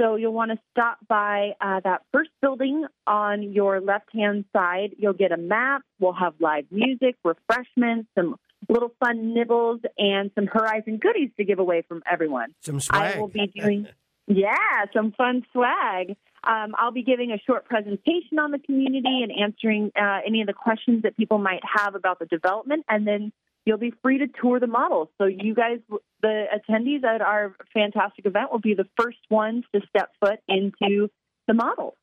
[0.00, 4.94] So you'll want to stop by uh, that first building on your left hand side.
[4.96, 5.82] You'll get a map.
[5.98, 8.36] We'll have live music, refreshments, some
[8.68, 12.54] little fun nibbles, and some Horizon goodies to give away from everyone.
[12.62, 13.16] Some swag.
[13.16, 13.88] I will be doing,
[14.26, 16.16] yeah, some fun swag.
[16.44, 20.46] Um, I'll be giving a short presentation on the community and answering uh, any of
[20.46, 23.32] the questions that people might have about the development, and then
[23.64, 25.08] you'll be free to tour the models.
[25.18, 25.78] So you guys,
[26.22, 31.08] the attendees at our fantastic event, will be the first ones to step foot into
[31.46, 31.94] the models.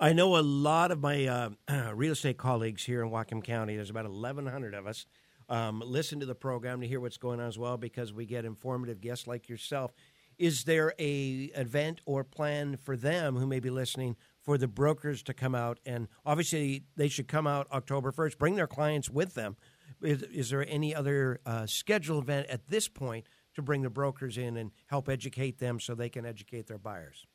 [0.00, 1.50] I know a lot of my uh,
[1.94, 3.76] real estate colleagues here in Whatcom County.
[3.76, 5.06] There's about 1,100 of us.
[5.48, 8.44] Um, listen to the program to hear what's going on as well because we get
[8.44, 9.92] informative guests like yourself.
[10.38, 15.22] Is there a event or plan for them who may be listening for the brokers
[15.22, 19.34] to come out and obviously they should come out October 1st, bring their clients with
[19.34, 19.56] them.
[20.02, 24.36] Is, is there any other uh, scheduled event at this point to bring the brokers
[24.38, 27.26] in and help educate them so they can educate their buyers?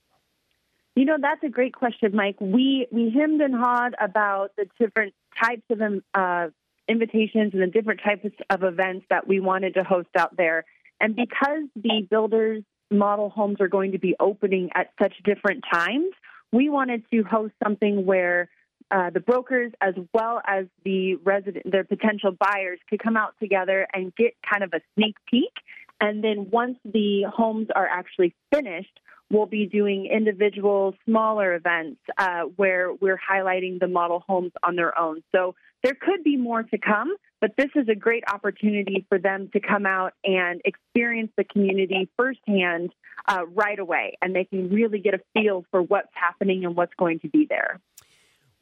[0.96, 2.36] You know, that's a great question, Mike.
[2.42, 6.48] We we hemmed and hawed about the different types of um, uh,
[6.90, 10.66] invitations and the different types of events that we wanted to host out there.
[11.00, 16.12] And because the builders model homes are going to be opening at such different times,
[16.52, 18.50] we wanted to host something where
[18.92, 23.88] uh, the brokers as well as the resident, their potential buyers could come out together
[23.94, 25.54] and get kind of a sneak peek.
[26.02, 29.00] And then once the homes are actually finished,
[29.30, 34.98] we'll be doing individual smaller events uh, where we're highlighting the model homes on their
[34.98, 35.22] own.
[35.36, 39.50] So there could be more to come, but this is a great opportunity for them
[39.54, 42.92] to come out and experience the community firsthand
[43.28, 46.94] uh, right away, and they can really get a feel for what's happening and what's
[46.96, 47.80] going to be there.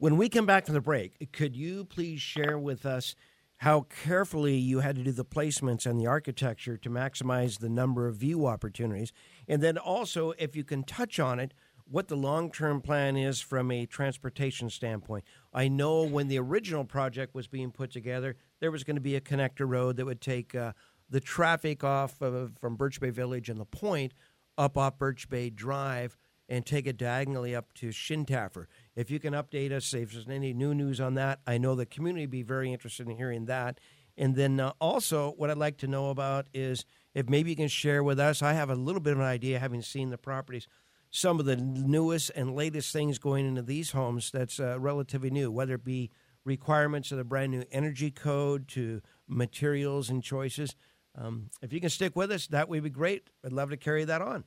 [0.00, 3.16] When we come back from the break, could you please share with us
[3.56, 8.06] how carefully you had to do the placements and the architecture to maximize the number
[8.06, 9.12] of view opportunities?
[9.48, 11.52] And then also, if you can touch on it,
[11.84, 15.24] what the long term plan is from a transportation standpoint.
[15.52, 19.16] I know when the original project was being put together, there was going to be
[19.16, 20.74] a connector road that would take uh,
[21.10, 24.14] the traffic off of, from Birch Bay Village and the point
[24.56, 26.16] up off Birch Bay Drive
[26.48, 28.66] and take it diagonally up to Shintaffer.
[28.98, 31.86] If you can update us, if there's any new news on that, I know the
[31.86, 33.78] community would be very interested in hearing that.
[34.16, 36.84] And then uh, also, what I'd like to know about is
[37.14, 38.42] if maybe you can share with us.
[38.42, 40.66] I have a little bit of an idea, having seen the properties
[41.10, 45.50] some of the newest and latest things going into these homes that's uh, relatively new,
[45.50, 46.10] whether it be
[46.44, 50.74] requirements of the brand new energy code to materials and choices.
[51.16, 53.30] Um, if you can stick with us, that would be great.
[53.44, 54.44] I'd love to carry that on.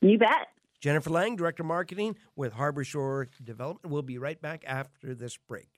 [0.00, 0.48] You bet.
[0.84, 3.90] Jennifer Lang, Director of Marketing with Harbor Shore Development.
[3.90, 5.70] We'll be right back after this break.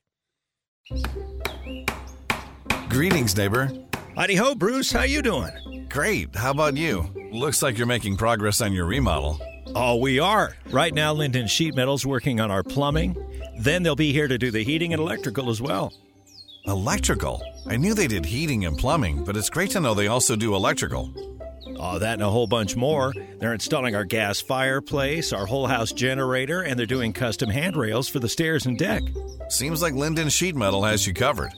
[2.89, 3.71] Greetings, neighbor.
[4.17, 4.91] Howdy ho, Bruce.
[4.91, 5.87] How you doing?
[5.89, 6.35] Great.
[6.35, 7.09] How about you?
[7.31, 9.41] Looks like you're making progress on your remodel.
[9.77, 10.57] Oh, we are.
[10.71, 13.17] Right now, Lynden Sheet Metal's working on our plumbing.
[13.61, 15.93] Then they'll be here to do the heating and electrical as well.
[16.67, 17.41] Electrical?
[17.69, 20.57] I knew they did heating and plumbing, but it's great to know they also do
[20.57, 21.36] electrical.
[21.79, 23.13] Oh, that and a whole bunch more.
[23.39, 28.19] They're installing our gas fireplace, our whole house generator, and they're doing custom handrails for
[28.19, 29.03] the stairs and deck.
[29.49, 31.51] Seems like Lynden Sheet Metal has you covered.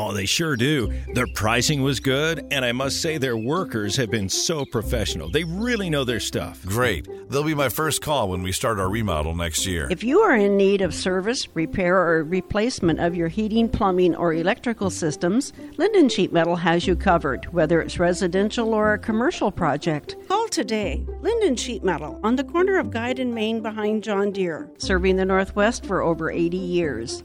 [0.00, 0.92] Oh, they sure do.
[1.12, 5.28] Their pricing was good, and I must say their workers have been so professional.
[5.28, 6.64] They really know their stuff.
[6.64, 7.08] Great.
[7.28, 9.88] They'll be my first call when we start our remodel next year.
[9.90, 14.32] If you are in need of service, repair, or replacement of your heating, plumbing, or
[14.32, 20.14] electrical systems, Lynden Sheet Metal has you covered, whether it's residential or a commercial project.
[20.28, 21.04] Call today.
[21.22, 25.24] Lynden Sheet Metal on the corner of Guide and Main behind John Deere, serving the
[25.24, 27.24] Northwest for over 80 years.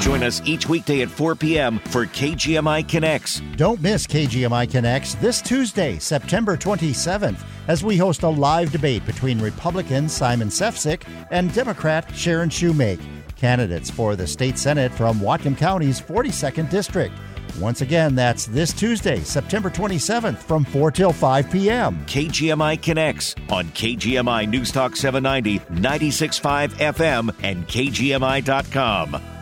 [0.00, 1.78] Join us each weekday at 4 p.m.
[1.78, 3.40] for KGMI Connects.
[3.56, 9.38] Don't miss KGMI Connects this Tuesday, September 27th, as we host a live debate between
[9.40, 13.00] Republican Simon Sefcik and Democrat Sharon Shoemake,
[13.36, 17.14] candidates for the state senate from Whatcom County's 42nd District.
[17.58, 21.98] Once again, that's this Tuesday, September 27th from 4 till 5 p.m.
[22.06, 29.39] KGMI Connects on KGMI News Talk 790, 96.5 FM, and KGMI.com.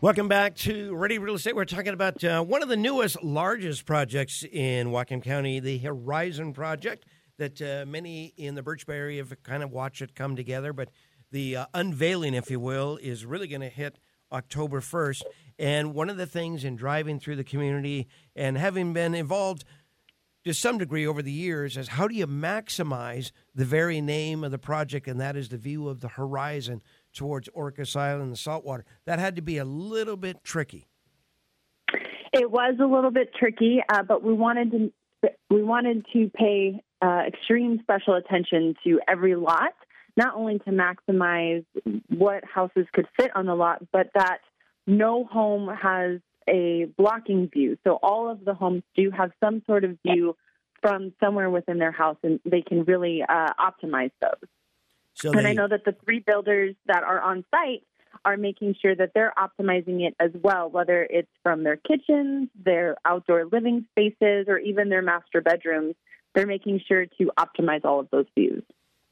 [0.00, 1.56] Welcome back to Radio Real Estate.
[1.56, 6.52] We're talking about uh, one of the newest, largest projects in Whatcom County, the Horizon
[6.52, 7.04] Project,
[7.36, 10.72] that uh, many in the Birch Bay area have kind of watched it come together.
[10.72, 10.90] But
[11.32, 13.98] the uh, unveiling, if you will, is really going to hit
[14.30, 15.22] October 1st.
[15.58, 19.64] And one of the things in driving through the community and having been involved
[20.44, 24.52] to some degree over the years is how do you maximize the very name of
[24.52, 26.82] the project, and that is the view of the horizon
[27.18, 28.84] towards Orcas Island and the saltwater.
[29.04, 30.86] That had to be a little bit tricky.
[32.32, 34.92] It was a little bit tricky, uh, but we wanted to
[35.50, 39.74] we wanted to pay uh, extreme special attention to every lot,
[40.16, 41.64] not only to maximize
[42.08, 44.38] what houses could fit on the lot, but that
[44.86, 47.76] no home has a blocking view.
[47.84, 50.36] So all of the homes do have some sort of view
[50.80, 54.48] from somewhere within their house, and they can really uh, optimize those.
[55.20, 57.82] So and they- I know that the three builders that are on site
[58.24, 62.96] are making sure that they're optimizing it as well, whether it's from their kitchens, their
[63.04, 65.94] outdoor living spaces, or even their master bedrooms.
[66.34, 68.62] They're making sure to optimize all of those views.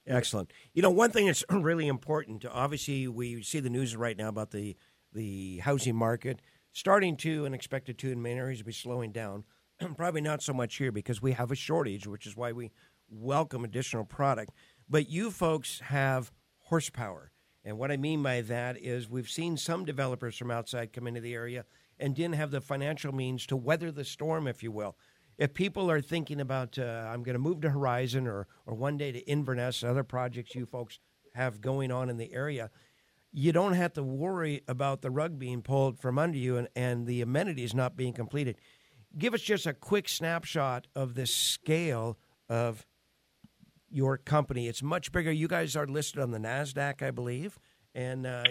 [0.07, 0.52] Excellent.
[0.72, 2.44] You know, one thing that's really important.
[2.46, 4.76] Obviously, we see the news right now about the
[5.12, 6.42] the housing market
[6.72, 9.44] starting to and expected to in many areas be slowing down.
[9.96, 12.70] Probably not so much here because we have a shortage, which is why we
[13.09, 14.52] welcome additional product.
[14.89, 17.32] But you folks have horsepower.
[17.64, 21.20] And what I mean by that is we've seen some developers from outside come into
[21.20, 21.64] the area
[21.99, 24.97] and didn't have the financial means to weather the storm, if you will.
[25.39, 28.97] If people are thinking about, uh, I'm going to move to Horizon or, or one
[28.97, 30.99] day to Inverness, other projects you folks
[31.34, 32.70] have going on in the area,
[33.32, 37.07] you don't have to worry about the rug being pulled from under you and, and
[37.07, 38.57] the amenities not being completed.
[39.18, 42.16] Give us just a quick snapshot of the scale
[42.49, 42.87] of
[43.97, 44.68] your company.
[44.68, 45.32] It's much bigger.
[45.32, 47.59] You guys are listed on the NASDAQ, I believe.
[47.94, 48.44] And uh,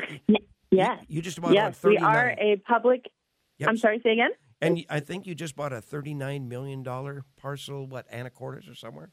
[0.72, 1.00] Yes.
[1.08, 3.06] you just bought yes, we are a public.
[3.60, 3.70] Yep.
[3.70, 4.32] I'm sorry, say again?
[4.62, 6.84] And I think you just bought a $39 million
[7.38, 9.12] parcel, what, Anacortes or somewhere?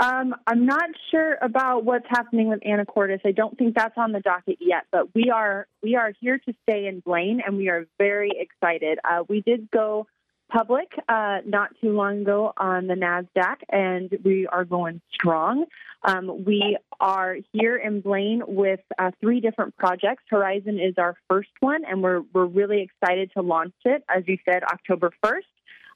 [0.00, 3.20] Um, I'm not sure about what's happening with Anacortes.
[3.24, 6.52] I don't think that's on the docket yet, but we are we are here to
[6.64, 8.98] stay in Blaine, and we are very excited.
[9.08, 10.06] Uh, we did go
[10.48, 15.64] public uh, not too long ago on the Nasdaq, and we are going strong.
[16.02, 20.22] Um, we are here in Blaine with uh, three different projects.
[20.30, 24.04] Horizon is our first one, and we're we're really excited to launch it.
[24.08, 25.46] As you said, October first.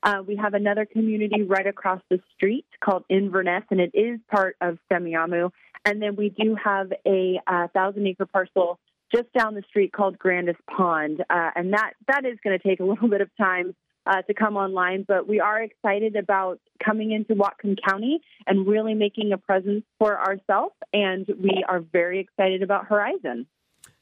[0.03, 4.57] Uh, we have another community right across the street called Inverness, and it is part
[4.63, 5.51] of Semiahmoo.
[5.85, 8.79] And then we do have a uh, thousand acre parcel
[9.15, 12.81] just down the street called Grandis Pond, uh, and that that is going to take
[12.81, 13.75] a little bit of time
[14.07, 15.05] uh, to come online.
[15.07, 20.19] But we are excited about coming into Whatcom County and really making a presence for
[20.19, 23.47] ourselves, and we are very excited about Horizon.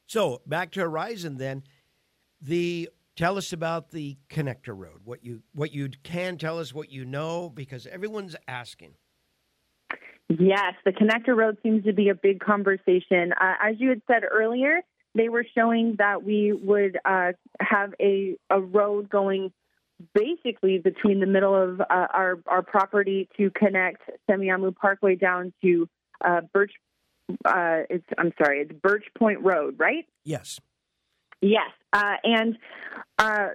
[0.07, 1.63] So back to Horizon then.
[2.41, 5.01] The tell us about the connector road.
[5.05, 8.95] What you what you can tell us, what you know, because everyone's asking.
[10.29, 13.33] Yes, the connector road seems to be a big conversation.
[13.41, 14.81] Uh, as you had said earlier,
[15.15, 19.53] they were showing that we would uh, have a, a road going
[20.15, 25.89] basically between the middle of uh, our, our property to connect Semiahmoo Parkway down to
[26.25, 26.73] uh, Birch.
[27.45, 30.07] Uh, it's I'm sorry, it's Birch Point Road, right?
[30.25, 30.61] Yes.
[31.41, 32.59] Yes, uh, and
[33.19, 33.49] uh,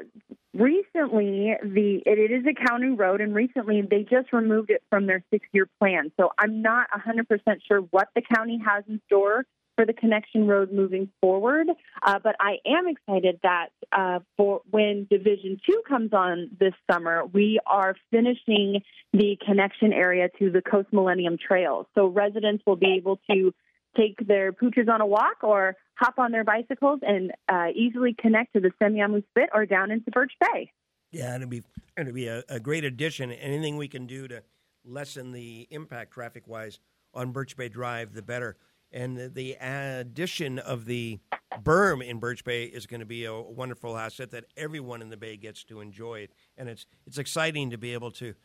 [0.54, 5.08] recently the it, it is a county road and recently they just removed it from
[5.08, 7.26] their six year plan so i'm not 100%
[7.68, 11.68] sure what the county has in store for the connection road moving forward
[12.04, 17.26] uh, but i am excited that uh, for when division two comes on this summer
[17.34, 18.82] we are finishing
[19.14, 23.54] the connection area to the coast millennium trail so residents will be able to
[23.96, 28.54] take their pooches on a walk or hop on their bicycles and uh, easily connect
[28.54, 30.72] to the Semiahmoo Spit or down into Birch Bay.
[31.12, 31.64] Yeah, it'll be
[31.98, 33.32] it'll be a, a great addition.
[33.32, 34.44] Anything we can do to
[34.84, 36.80] lessen the impact traffic wise
[37.14, 38.58] on Birch Bay Drive, the better.
[38.94, 41.20] And the, addition of the
[41.64, 45.18] berm in Birch Bay is going to be a wonderful asset that everyone in the
[45.18, 46.32] bay gets to enjoy it.
[46.58, 48.36] And it's it's exciting to be able to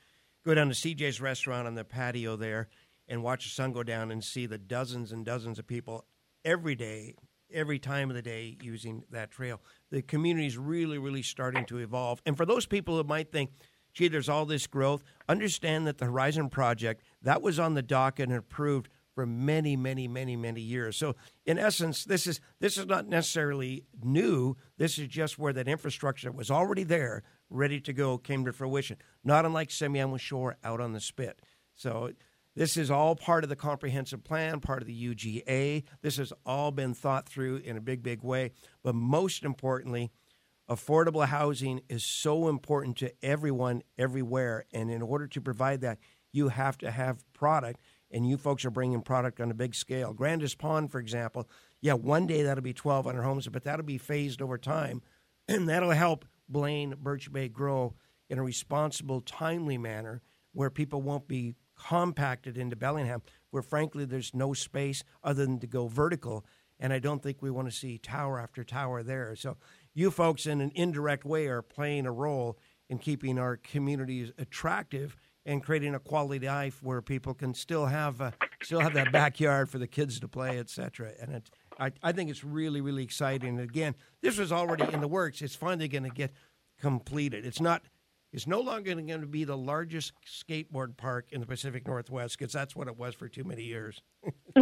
[0.45, 2.69] go down to CJ's restaurant on the patio there
[3.09, 6.05] and watch the sun go down and see the dozens and dozens of people
[6.45, 7.15] every day,
[7.53, 9.61] every time of the day using that trail.
[9.91, 12.23] The community is really, really starting to evolve.
[12.27, 13.51] And for those people who might think,
[13.93, 18.29] gee, there's all this growth, understand that the Horizon Project, that was on the docket
[18.29, 18.89] and approved
[19.19, 20.97] for many, many, many, many years.
[20.97, 24.57] So in essence, this is this is not necessarily new.
[24.77, 28.97] This is just where that infrastructure was already there, ready to go, came to fruition.
[29.25, 31.43] Not unlike Semiahmoo Shore out on the spit.
[31.75, 32.13] So
[32.55, 35.83] this is all part of the comprehensive plan, part of the UGA.
[36.01, 38.53] This has all been thought through in a big, big way.
[38.85, 40.13] But most importantly,
[40.71, 44.67] affordable housing is so important to everyone, everywhere.
[44.73, 45.99] And in order to provide that,
[46.33, 47.81] you have to have product.
[48.11, 50.13] And you folks are bringing product on a big scale.
[50.13, 51.49] Grandis Pond, for example,
[51.81, 55.03] yeah, one day that'll be 1,200 homes, but that'll be phased over time.
[55.47, 57.95] And that'll help Blaine Birch Bay grow
[58.31, 64.35] in a responsible, timely manner where people won't be compacted into Bellingham, where frankly there's
[64.35, 66.45] no space other than to go vertical.
[66.81, 69.35] And I don't think we want to see tower after tower there.
[69.37, 69.57] So
[69.95, 75.17] you folks, in an indirect way, are playing a role in keeping our communities attractive
[75.49, 78.31] and creating a quality life where people can still have uh,
[78.63, 81.13] still have that backyard for the kids to play, etc.
[81.21, 83.59] And it, I, I think it's really really exciting.
[83.59, 85.43] And again, this was already in the works.
[85.43, 86.33] It's finally going to get
[86.81, 87.47] completed.
[87.47, 87.83] It's not
[88.31, 92.53] is no longer going to be the largest skateboard park in the Pacific Northwest because
[92.53, 94.03] that's what it was for too many years.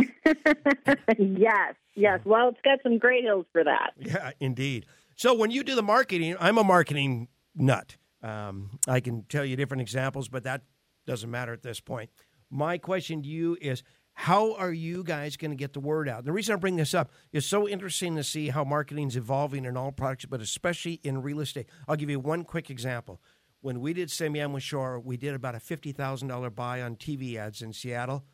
[1.19, 2.21] yes, yes.
[2.25, 3.91] Well, it's got some great hills for that.
[3.99, 4.87] Yeah, indeed.
[5.17, 7.27] So when you do the marketing, I'm a marketing
[7.57, 7.97] nut.
[8.23, 10.63] Um, I can tell you different examples, but that
[11.07, 12.11] doesn't matter at this point.
[12.51, 13.83] My question to you is
[14.15, 16.25] how are you guys going to get the word out?
[16.25, 19.65] The reason I bring this up is so interesting to see how marketing is evolving
[19.65, 21.67] in all products, but especially in real estate.
[21.87, 23.21] I'll give you one quick example
[23.67, 27.73] when we did Semiahmoo Shore, we did about a $50,000 buy on TV ads in
[27.73, 28.25] Seattle.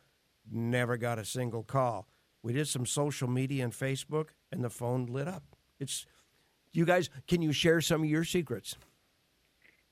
[0.51, 2.07] Never got a single call.
[2.43, 5.43] We did some social media and Facebook, and the phone lit up.
[5.79, 6.05] It's
[6.71, 7.09] you guys.
[7.27, 8.75] Can you share some of your secrets?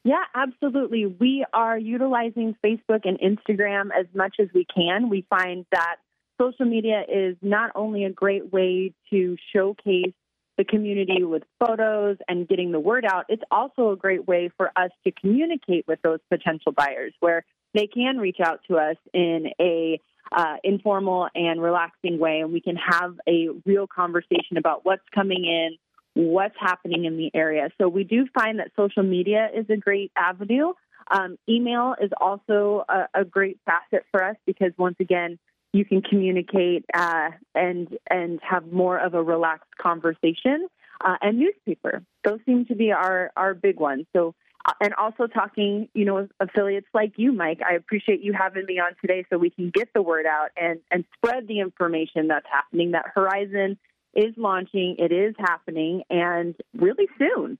[0.03, 1.05] Yeah, absolutely.
[1.05, 5.09] We are utilizing Facebook and Instagram as much as we can.
[5.09, 5.97] We find that
[6.39, 10.13] social media is not only a great way to showcase
[10.57, 14.71] the community with photos and getting the word out, it's also a great way for
[14.75, 19.51] us to communicate with those potential buyers where they can reach out to us in
[19.59, 19.99] a
[20.31, 25.45] uh, informal and relaxing way, and we can have a real conversation about what's coming
[25.45, 25.77] in,
[26.13, 27.69] what's happening in the area.
[27.79, 30.73] So we do find that social media is a great avenue.
[31.09, 35.39] Um, email is also a, a great facet for us because once again,
[35.73, 40.67] you can communicate uh, and and have more of a relaxed conversation.
[41.03, 44.05] Uh, and newspaper; those seem to be our our big ones.
[44.13, 44.35] So,
[44.65, 47.61] uh, and also talking, you know, affiliates like you, Mike.
[47.67, 50.79] I appreciate you having me on today, so we can get the word out and
[50.91, 52.91] and spread the information that's happening.
[52.91, 53.77] That Horizon
[54.15, 57.57] is launching; it is happening, and really soon.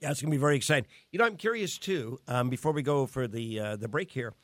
[0.00, 0.88] Yeah, it's going to be very exciting.
[1.10, 2.20] You know, I'm curious too.
[2.28, 4.34] Um, before we go for the uh, the break here,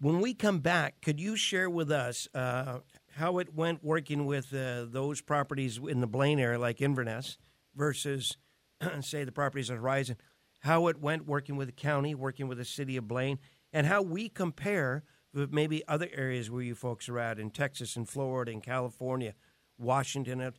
[0.00, 2.80] when we come back, could you share with us uh,
[3.16, 7.38] how it went working with uh, those properties in the Blaine area, like Inverness,
[7.74, 8.36] versus,
[9.00, 10.16] say, the properties on Horizon?
[10.60, 13.38] How it went working with the county, working with the city of Blaine,
[13.72, 17.96] and how we compare with maybe other areas where you folks are at in Texas
[17.96, 19.34] and Florida and California,
[19.78, 20.50] Washington, uh,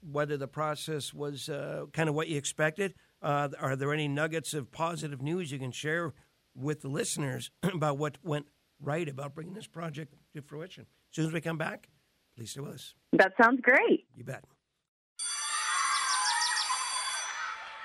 [0.00, 2.94] whether the process was uh, kind of what you expected.
[3.20, 6.12] Uh, are there any nuggets of positive news you can share
[6.54, 8.46] with the listeners about what went
[8.82, 10.86] right about bringing this project to fruition.
[11.10, 11.88] As soon as we come back,
[12.36, 12.94] please stay with us.
[13.12, 14.06] That sounds great.
[14.16, 14.44] You bet.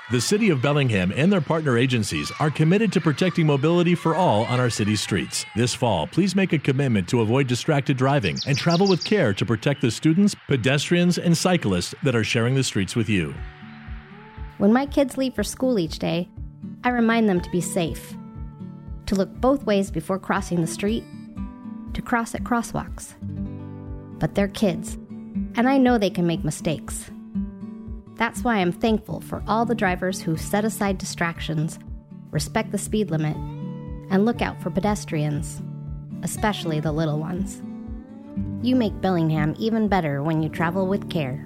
[0.09, 4.45] The City of Bellingham and their partner agencies are committed to protecting mobility for all
[4.45, 5.45] on our city's streets.
[5.53, 9.45] This fall, please make a commitment to avoid distracted driving and travel with care to
[9.45, 13.35] protect the students, pedestrians, and cyclists that are sharing the streets with you.
[14.59, 16.29] When my kids leave for school each day,
[16.85, 18.15] I remind them to be safe,
[19.07, 21.03] to look both ways before crossing the street,
[21.95, 23.15] to cross at crosswalks.
[24.19, 24.93] But they're kids,
[25.55, 27.11] and I know they can make mistakes.
[28.17, 31.77] That's why I'm thankful for all the drivers who set aside distractions,
[32.31, 33.37] respect the speed limit,
[34.09, 35.61] and look out for pedestrians,
[36.23, 37.61] especially the little ones.
[38.61, 41.45] You make Bellingham even better when you travel with care.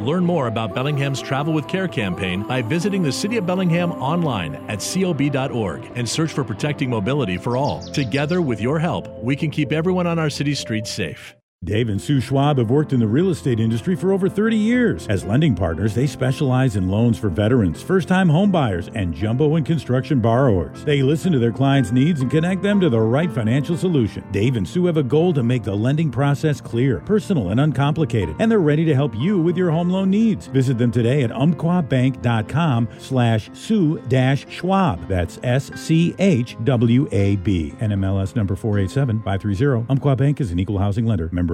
[0.00, 4.56] Learn more about Bellingham's Travel with Care campaign by visiting the City of Bellingham online
[4.68, 7.80] at cob.org and search for Protecting Mobility for All.
[7.80, 11.34] Together, with your help, we can keep everyone on our city streets safe.
[11.64, 15.08] Dave and Sue Schwab have worked in the real estate industry for over 30 years.
[15.08, 19.64] As lending partners, they specialize in loans for veterans, first time homebuyers, and jumbo and
[19.64, 20.84] construction borrowers.
[20.84, 24.22] They listen to their clients' needs and connect them to the right financial solution.
[24.30, 28.36] Dave and Sue have a goal to make the lending process clear, personal, and uncomplicated,
[28.38, 30.46] and they're ready to help you with your home loan needs.
[30.48, 35.08] Visit them today at umpquabank.com slash Sue dash Schwab.
[35.08, 37.72] That's S C H W A B.
[37.78, 39.86] NMLS number 487 530.
[39.88, 41.30] Umpqua Bank is an equal housing lender.
[41.32, 41.53] Member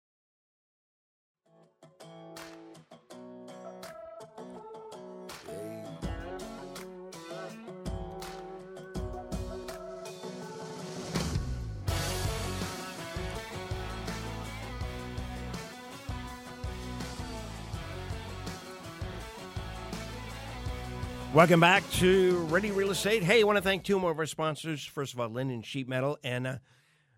[21.33, 23.23] Welcome back to Radio Real Estate.
[23.23, 24.83] Hey, I want to thank two more of our sponsors.
[24.83, 26.19] First of all, Lynden Sheet Metal.
[26.25, 26.55] And uh,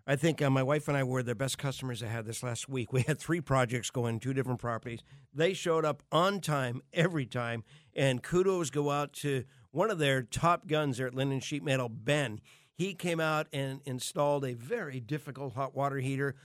[0.05, 2.69] I think uh, my wife and I were the best customers I had this last
[2.69, 2.93] week.
[2.93, 4.99] We had three projects going, two different properties.
[5.33, 7.63] They showed up on time every time.
[7.95, 11.89] And kudos go out to one of their top guns there at Lynden Sheet Metal,
[11.89, 12.39] Ben.
[12.75, 16.35] He came out and installed a very difficult hot water heater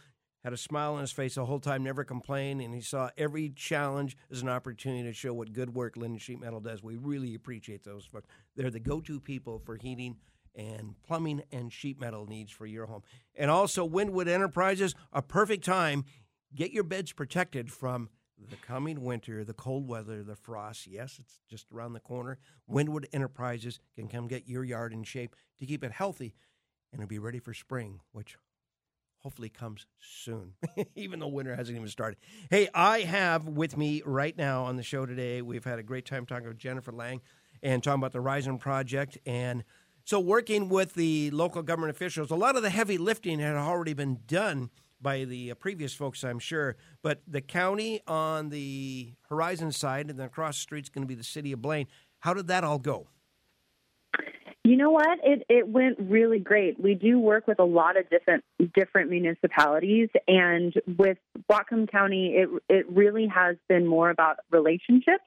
[0.45, 3.51] had a smile on his face the whole time, never complained, and he saw every
[3.51, 6.82] challenge as an opportunity to show what good work Lynden Sheet Metal does.
[6.82, 8.28] We really appreciate those folks.
[8.57, 10.16] They're the go-to people for heating
[10.55, 13.03] and plumbing and sheet metal needs for your home.
[13.36, 16.05] And also Windwood Enterprises, a perfect time.
[16.55, 18.09] Get your beds protected from
[18.51, 20.86] the coming winter, the cold weather, the frost.
[20.86, 22.39] Yes, it's just around the corner.
[22.66, 26.34] Windwood Enterprises can come get your yard in shape to keep it healthy
[26.93, 28.36] and it'll be ready for spring, which
[29.23, 30.55] hopefully comes soon,
[30.95, 32.19] even though winter hasn't even started.
[32.51, 36.07] Hey, I have with me right now on the show today, we've had a great
[36.07, 37.21] time talking with Jennifer Lang
[37.62, 39.19] and talking about the Horizon Project.
[39.27, 39.64] And
[40.05, 43.93] so, working with the local government officials, a lot of the heavy lifting had already
[43.93, 46.77] been done by the previous folks, I'm sure.
[47.03, 51.09] But the county on the Horizon side and then across the street is going to
[51.09, 51.87] be the city of Blaine.
[52.21, 53.09] How did that all go?
[54.69, 55.19] You know what?
[55.25, 56.79] It it went really great.
[56.79, 58.45] We do work with a lot of different
[58.75, 61.16] different municipalities, and with
[61.51, 65.25] Whatcom County, it it really has been more about relationships.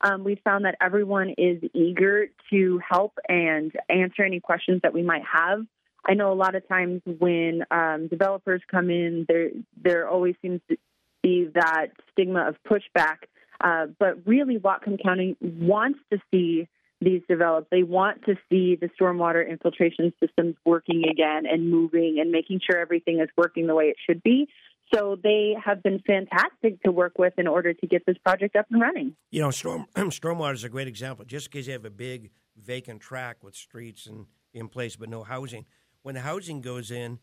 [0.00, 5.02] Um, we found that everyone is eager to help and answer any questions that we
[5.02, 5.66] might have.
[6.06, 10.62] I know a lot of times when um, developers come in, there there always seems
[10.70, 10.78] to
[11.22, 13.18] be that stigma of pushback.
[13.60, 16.68] Uh, but really, Whatcom County wants to see
[17.00, 17.68] these develop.
[17.70, 22.80] They want to see the stormwater infiltration systems working again and moving and making sure
[22.80, 24.48] everything is working the way it should be.
[24.92, 28.66] So they have been fantastic to work with in order to get this project up
[28.70, 29.14] and running.
[29.30, 31.24] You know, storm stormwater is a great example.
[31.24, 35.24] Just because you have a big vacant track with streets and in place but no
[35.24, 35.66] housing,
[36.02, 37.18] when the housing goes in,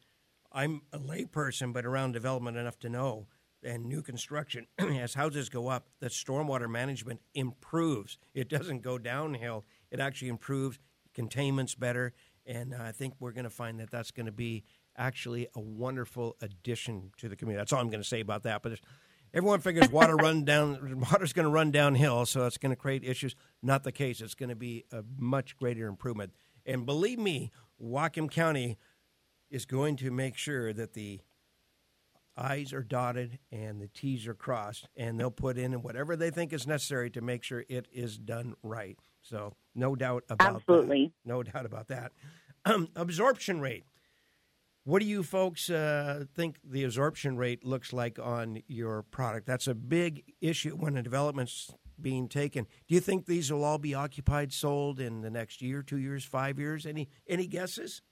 [0.51, 3.27] I'm a layperson but around development enough to know
[3.65, 8.17] and new construction, as houses go up, the stormwater management improves.
[8.33, 9.65] It doesn't go downhill.
[9.91, 10.79] It actually improves.
[11.13, 12.13] Containment's better,
[12.45, 14.63] and I think we're going to find that that's going to be
[14.97, 17.61] actually a wonderful addition to the community.
[17.61, 18.61] That's all I'm going to say about that.
[18.61, 18.79] But
[19.33, 23.03] everyone figures water run down, water's going to run downhill, so it's going to create
[23.03, 23.35] issues.
[23.61, 24.21] Not the case.
[24.21, 26.33] It's going to be a much greater improvement.
[26.65, 27.51] And believe me,
[27.81, 28.77] Whatcom County
[29.49, 31.21] is going to make sure that the
[32.37, 36.51] I's are dotted and the T's are crossed, and they'll put in whatever they think
[36.53, 38.97] is necessary to make sure it is done right.
[39.21, 41.13] So, no doubt about Absolutely.
[41.25, 41.29] That.
[41.29, 42.11] No doubt about that.
[42.65, 43.85] Um, absorption rate.
[44.83, 49.47] What do you folks uh, think the absorption rate looks like on your product?
[49.47, 52.65] That's a big issue when a development's being taken.
[52.87, 56.23] Do you think these will all be occupied, sold in the next year, two years,
[56.23, 56.85] five years?
[56.85, 58.03] Any any guesses?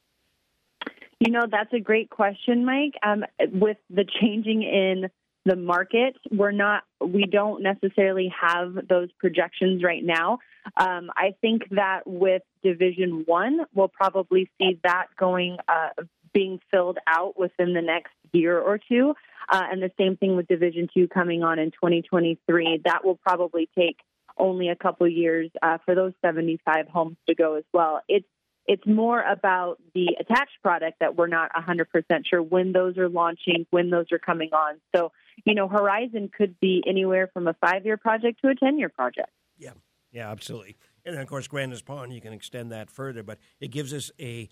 [1.25, 2.95] You know, that's a great question, Mike.
[3.01, 5.09] Um, with the changing in
[5.45, 10.39] the market, we're not, we don't necessarily have those projections right now.
[10.75, 16.03] Um, I think that with Division One, we'll probably see that going, uh,
[16.33, 19.13] being filled out within the next year or two.
[19.47, 22.81] Uh, and the same thing with Division Two coming on in 2023.
[22.83, 23.97] That will probably take
[24.37, 28.01] only a couple years uh, for those 75 homes to go as well.
[28.09, 28.27] It's
[28.67, 31.85] it's more about the attached product that we're not 100%
[32.29, 34.79] sure when those are launching, when those are coming on.
[34.95, 35.11] So,
[35.45, 38.89] you know, Horizon could be anywhere from a five year project to a 10 year
[38.89, 39.29] project.
[39.57, 39.73] Yeah,
[40.11, 40.77] yeah, absolutely.
[41.05, 44.11] And then, of course, Grandis Pond, you can extend that further, but it gives us
[44.19, 44.47] a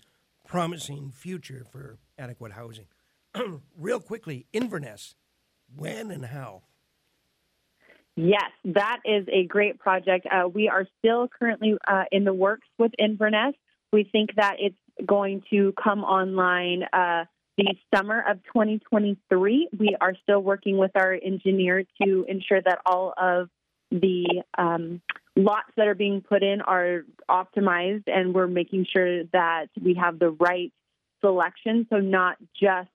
[0.46, 2.86] promising future for adequate housing.
[3.78, 5.14] Real quickly, Inverness,
[5.74, 6.62] when and how?
[8.14, 10.26] Yes, that is a great project.
[10.30, 13.54] Uh, we are still currently uh, in the works with Inverness.
[13.92, 17.24] We think that it's going to come online uh,
[17.58, 19.68] the summer of 2023.
[19.78, 23.48] We are still working with our engineer to ensure that all of
[23.90, 25.02] the um,
[25.36, 30.18] lots that are being put in are optimized, and we're making sure that we have
[30.18, 30.72] the right
[31.20, 31.86] selection.
[31.90, 32.88] So, not just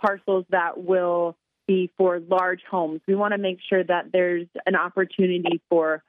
[0.00, 1.36] parcels that will
[1.68, 3.00] be for large homes.
[3.06, 6.02] We want to make sure that there's an opportunity for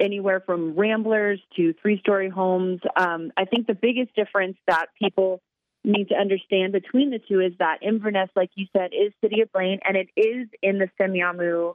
[0.00, 2.80] anywhere from ramblers to three story homes.
[2.96, 5.40] Um, I think the biggest difference that people
[5.84, 9.52] need to understand between the two is that Inverness, like you said, is City of
[9.52, 11.74] Blaine and it is in the Semiahmoo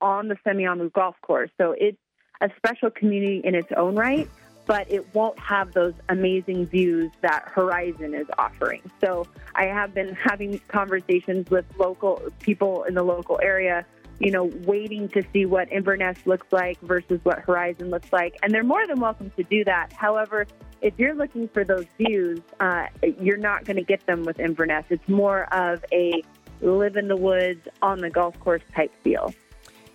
[0.00, 1.50] on the Semiahmoo golf course.
[1.56, 1.98] So it's
[2.40, 4.28] a special community in its own right
[4.70, 8.80] but it won't have those amazing views that Horizon is offering.
[9.00, 13.84] So I have been having conversations with local people in the local area,
[14.20, 18.36] you know, waiting to see what Inverness looks like versus what Horizon looks like.
[18.42, 19.92] And they're more than welcome to do that.
[19.94, 20.46] However,
[20.82, 22.86] if you're looking for those views, uh,
[23.20, 24.84] you're not going to get them with Inverness.
[24.90, 26.22] It's more of a
[26.60, 29.34] live in the woods on the golf course type feel.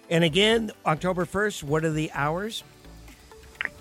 [0.10, 2.64] And again, October 1st, what are the hours?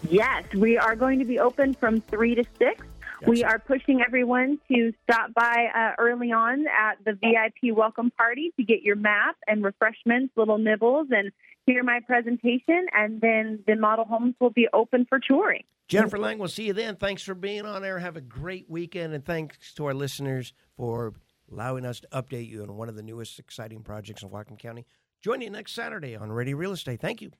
[0.08, 2.86] Yes, we are going to be open from 3 to 6.
[3.26, 8.52] We are pushing everyone to stop by uh, early on at the VIP welcome party
[8.56, 11.32] to get your map and refreshments, little nibbles, and
[11.66, 12.86] hear my presentation.
[12.92, 15.64] And then the model homes will be open for touring.
[15.88, 16.96] Jennifer Lang, we'll see you then.
[16.96, 17.98] Thanks for being on air.
[17.98, 19.12] Have a great weekend.
[19.14, 21.14] And thanks to our listeners for
[21.50, 24.86] allowing us to update you on one of the newest exciting projects in Whatcom County.
[25.22, 27.00] Join you next Saturday on Radio Real Estate.
[27.00, 27.30] Thank you.